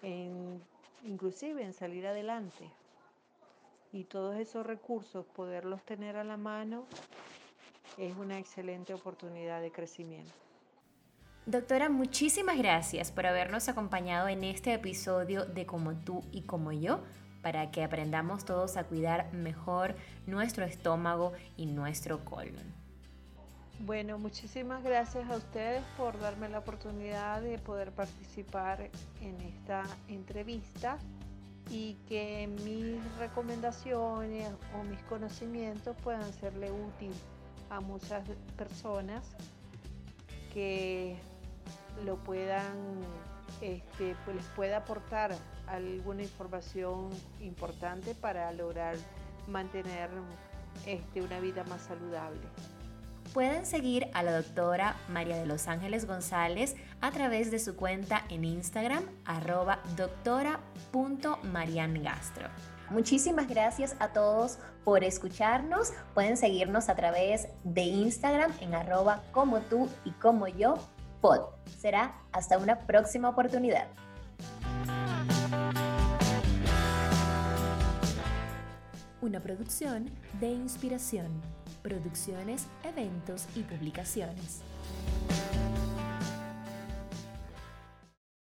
en, 0.02 0.62
inclusive 1.04 1.62
en 1.62 1.74
salir 1.74 2.06
adelante. 2.06 2.70
Y 3.92 4.04
todos 4.04 4.36
esos 4.36 4.64
recursos, 4.64 5.26
poderlos 5.26 5.82
tener 5.82 6.16
a 6.16 6.24
la 6.24 6.38
mano, 6.38 6.86
es 7.98 8.16
una 8.16 8.38
excelente 8.38 8.94
oportunidad 8.94 9.60
de 9.60 9.70
crecimiento. 9.70 10.32
Doctora, 11.46 11.88
muchísimas 11.88 12.56
gracias 12.56 13.10
por 13.10 13.26
habernos 13.26 13.68
acompañado 13.68 14.28
en 14.28 14.44
este 14.44 14.74
episodio 14.74 15.44
de 15.44 15.66
Como 15.66 15.94
tú 15.94 16.22
y 16.30 16.42
como 16.42 16.70
yo, 16.70 17.02
para 17.42 17.72
que 17.72 17.82
aprendamos 17.82 18.44
todos 18.44 18.76
a 18.76 18.84
cuidar 18.84 19.32
mejor 19.32 19.96
nuestro 20.28 20.64
estómago 20.64 21.32
y 21.56 21.66
nuestro 21.66 22.24
colon. 22.24 22.72
Bueno, 23.80 24.20
muchísimas 24.20 24.84
gracias 24.84 25.28
a 25.28 25.34
ustedes 25.34 25.82
por 25.96 26.16
darme 26.20 26.48
la 26.48 26.60
oportunidad 26.60 27.42
de 27.42 27.58
poder 27.58 27.90
participar 27.90 28.88
en 29.20 29.40
esta 29.40 29.82
entrevista 30.06 30.96
y 31.72 31.94
que 32.08 32.48
mis 32.64 33.02
recomendaciones 33.18 34.48
o 34.78 34.84
mis 34.84 35.00
conocimientos 35.08 35.96
puedan 36.04 36.32
serle 36.34 36.70
útil 36.70 37.10
a 37.68 37.80
muchas 37.80 38.22
personas 38.56 39.24
que 40.54 41.16
lo 42.04 42.16
puedan, 42.16 43.00
este, 43.60 44.16
pues 44.24 44.36
les 44.36 44.46
pueda 44.46 44.78
aportar 44.78 45.34
alguna 45.66 46.22
información 46.22 47.10
importante 47.40 48.14
para 48.14 48.50
lograr 48.52 48.96
mantener 49.48 50.10
este, 50.86 51.22
una 51.22 51.40
vida 51.40 51.64
más 51.64 51.82
saludable. 51.82 52.40
Pueden 53.32 53.64
seguir 53.64 54.08
a 54.12 54.22
la 54.22 54.36
doctora 54.36 54.94
María 55.08 55.38
de 55.38 55.46
los 55.46 55.66
Ángeles 55.66 56.06
González 56.06 56.76
a 57.00 57.10
través 57.12 57.50
de 57.50 57.58
su 57.58 57.76
cuenta 57.76 58.26
en 58.28 58.44
Instagram, 58.44 59.04
arroba 59.24 59.78
doctora.mariangastro. 59.96 62.48
Muchísimas 62.90 63.48
gracias 63.48 63.96
a 64.00 64.08
todos 64.08 64.58
por 64.84 65.02
escucharnos. 65.02 65.94
Pueden 66.12 66.36
seguirnos 66.36 66.90
a 66.90 66.94
través 66.94 67.48
de 67.64 67.84
Instagram 67.84 68.52
en 68.60 68.74
arroba 68.74 69.22
como 69.32 69.60
tú 69.60 69.88
y 70.04 70.10
como 70.10 70.46
yo 70.46 70.76
Será 71.78 72.14
hasta 72.32 72.58
una 72.58 72.80
próxima 72.80 73.28
oportunidad. 73.28 73.86
Una 79.20 79.38
producción 79.38 80.10
de 80.40 80.48
inspiración, 80.48 81.28
producciones, 81.80 82.66
eventos 82.82 83.46
y 83.54 83.62
publicaciones. 83.62 84.62